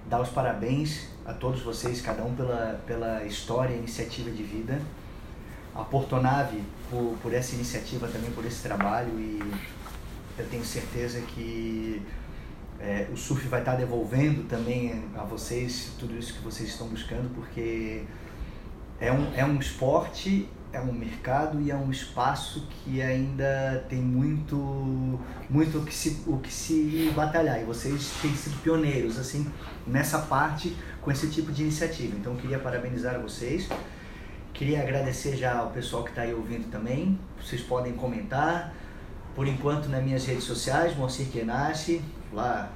[0.08, 4.78] dar os parabéns a todos vocês, cada um pela, pela história e iniciativa de vida
[5.74, 9.40] a Portonave por, por essa iniciativa também, por esse trabalho e
[10.38, 12.02] eu tenho certeza que
[12.80, 17.32] é, o surf vai estar devolvendo também a vocês tudo isso que vocês estão buscando,
[17.34, 18.02] porque
[19.00, 24.00] é um, é um esporte, é um mercado e é um espaço que ainda tem
[24.00, 27.60] muito, muito o, que se, o que se batalhar.
[27.60, 29.46] E vocês têm sido pioneiros assim
[29.86, 32.16] nessa parte com esse tipo de iniciativa.
[32.16, 33.68] Então eu queria parabenizar vocês.
[34.62, 37.18] Queria agradecer já ao pessoal que está aí ouvindo também.
[37.36, 38.72] Vocês podem comentar.
[39.34, 42.00] Por enquanto nas minhas redes sociais, Moacir Kenashi,
[42.32, 42.70] lá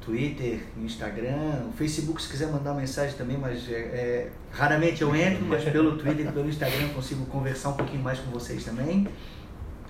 [0.00, 5.64] Twitter, Instagram, Facebook se quiser mandar mensagem também, mas é, é, raramente eu entro, mas
[5.64, 9.08] pelo Twitter e pelo Instagram consigo conversar um pouquinho mais com vocês também.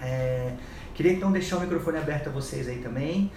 [0.00, 0.54] É,
[0.94, 3.30] queria então deixar o microfone aberto a vocês aí também,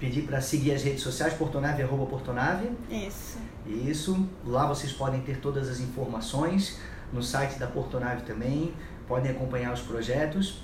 [0.00, 2.72] pedir para seguir as redes sociais, Portonave, arroba Portonave.
[2.90, 3.38] Isso.
[3.64, 6.80] Isso, lá vocês podem ter todas as informações,
[7.12, 8.72] no site da Portonave também,
[9.06, 10.62] podem acompanhar os projetos.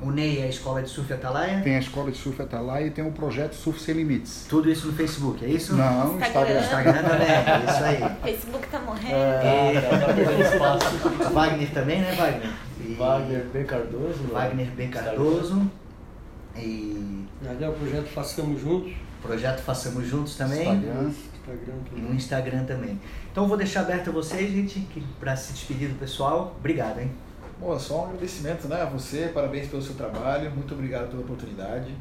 [0.00, 1.60] O NEI é a Escola de Surf Atalaia.
[1.60, 4.46] Tem a Escola de Surf Atalaia e tem o projeto Surf Sem Limites.
[4.48, 5.76] Tudo isso no Facebook, é isso?
[5.76, 6.60] Não, Instagram.
[6.60, 6.60] Instagram.
[6.60, 8.16] Instagram também, é isso aí.
[8.24, 9.14] Facebook tá morrendo.
[9.14, 11.32] É, espaço.
[11.32, 12.50] Wagner também, né, Wagner?
[12.80, 13.64] E Wagner B.
[13.64, 14.22] Cardoso.
[14.24, 14.88] no Wagner B.
[14.88, 15.70] Cardoso.
[16.56, 20.60] E Ali é o projeto Façamos Juntos, projeto Façamos Juntos também.
[20.60, 21.10] Instagram.
[21.42, 22.04] Instagram E também.
[22.04, 23.00] no Instagram também.
[23.30, 24.86] Então eu vou deixar aberto a vocês, gente,
[25.18, 26.54] para se despedir do pessoal.
[26.58, 27.10] Obrigado, hein?
[27.60, 31.94] Bom, só um agradecimento né, a você, parabéns pelo seu trabalho, muito obrigado pela oportunidade.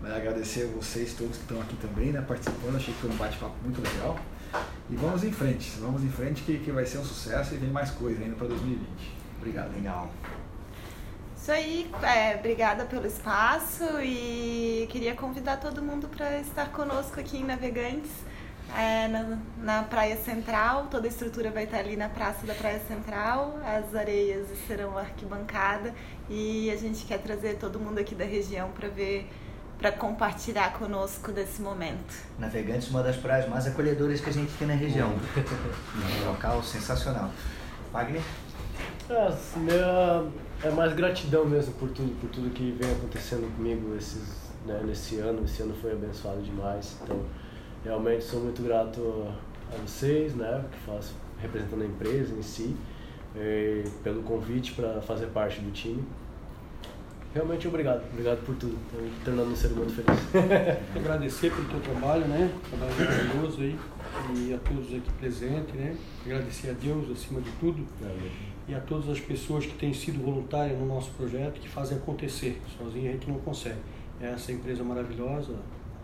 [0.00, 3.16] Né, agradecer a vocês todos que estão aqui também, né, participando, achei que foi um
[3.16, 4.18] bate-papo muito legal.
[4.90, 7.70] E vamos em frente, vamos em frente que, que vai ser um sucesso e vem
[7.70, 8.86] mais coisa ainda para 2020.
[9.38, 9.72] Obrigado.
[9.74, 10.10] Legal.
[11.36, 17.36] Isso aí, é, obrigada pelo espaço e queria convidar todo mundo para estar conosco aqui
[17.38, 18.10] em Navegantes,
[18.76, 20.86] é, na, na Praia Central.
[20.90, 25.94] Toda a estrutura vai estar ali na Praça da Praia Central, as areias serão arquibancada
[26.28, 29.30] e a gente quer trazer todo mundo aqui da região para ver,
[29.78, 32.14] para compartilhar conosco desse momento.
[32.38, 35.12] Navegantes, uma das praias mais acolhedoras que a gente tem na região.
[36.24, 37.30] Um local sensacional.
[37.92, 38.22] Wagner?
[39.08, 40.26] É, assim, minha-
[40.62, 45.18] é mais gratidão mesmo por tudo, por tudo que vem acontecendo comigo esses, né, nesse
[45.18, 45.44] ano.
[45.44, 46.96] Esse ano foi abençoado demais.
[47.02, 47.20] Então,
[47.84, 49.28] realmente sou muito grato
[49.72, 52.74] a vocês, né, que faço representando a empresa em si,
[54.02, 56.02] pelo convite para fazer parte do time.
[57.34, 60.20] Realmente obrigado, obrigado por tudo, tá tornando um ser humano feliz.
[60.94, 62.48] Agradecer pelo teu trabalho, né?
[62.70, 63.76] Trabalho maravilhoso aí.
[64.36, 65.96] E a todos aqui presentes, né?
[66.24, 67.84] Agradecer a Deus acima de tudo.
[68.68, 72.62] e a todas as pessoas que têm sido voluntárias no nosso projeto, que fazem acontecer.
[72.78, 73.80] Sozinho a gente não consegue.
[74.20, 75.54] É essa empresa maravilhosa,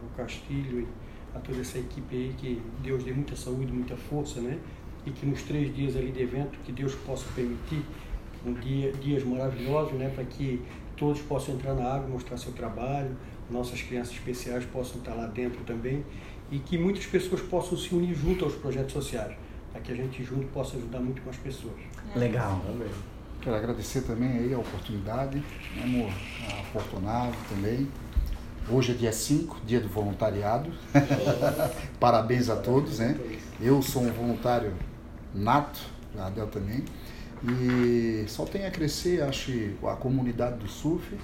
[0.02, 0.88] o Castilho e
[1.34, 4.58] a toda essa equipe aí, que Deus dê muita saúde, muita força, né?
[5.06, 7.82] E que nos três dias ali de evento, que Deus possa permitir
[8.44, 10.10] um dia, dias maravilhosos, né?
[10.14, 10.62] Para que
[10.96, 13.16] todos possam entrar na água, mostrar seu trabalho,
[13.50, 16.04] nossas crianças especiais possam estar lá dentro também
[16.50, 19.34] e que muitas pessoas possam se unir junto aos projetos sociais,
[19.72, 21.74] para que a gente junto possa ajudar muito mais pessoas.
[22.14, 22.60] Legal.
[22.68, 22.88] Amém.
[23.40, 26.12] Quero agradecer também aí a oportunidade, né, amor?
[26.48, 27.88] A Portonave também.
[28.72, 30.70] Hoje é dia 5, dia do voluntariado.
[31.98, 33.18] Parabéns a todos, né?
[33.60, 34.72] Eu sou um voluntário
[35.34, 35.80] nato,
[36.16, 36.84] a Adel também.
[37.42, 39.50] E só tem a crescer, acho,
[39.82, 41.18] a comunidade do surf.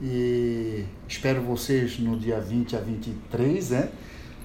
[0.00, 3.88] E espero vocês no dia 20 a 23, né?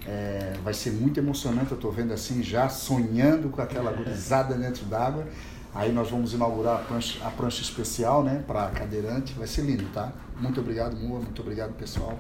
[0.08, 4.84] É, vai ser muito emocionante, eu estou vendo assim, já sonhando com aquela gurizada dentro
[4.86, 5.28] d'água.
[5.76, 9.34] Aí nós vamos inaugurar a prancha, a prancha especial, né, para cadeirante.
[9.34, 10.12] Vai ser lindo, tá?
[10.42, 12.18] Muito obrigado, Mua, muito obrigado, pessoal.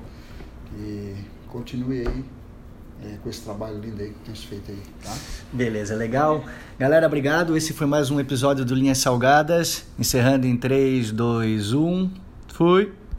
[0.77, 1.15] E
[1.49, 2.25] continue aí
[3.03, 5.13] é, com esse trabalho lindo aí que tens feito aí, tá?
[5.51, 6.45] Beleza, legal.
[6.77, 7.57] Galera, obrigado.
[7.57, 9.85] Esse foi mais um episódio do Linhas Salgadas.
[9.97, 12.11] Encerrando em 3, 2, 1.
[12.49, 12.93] Fui.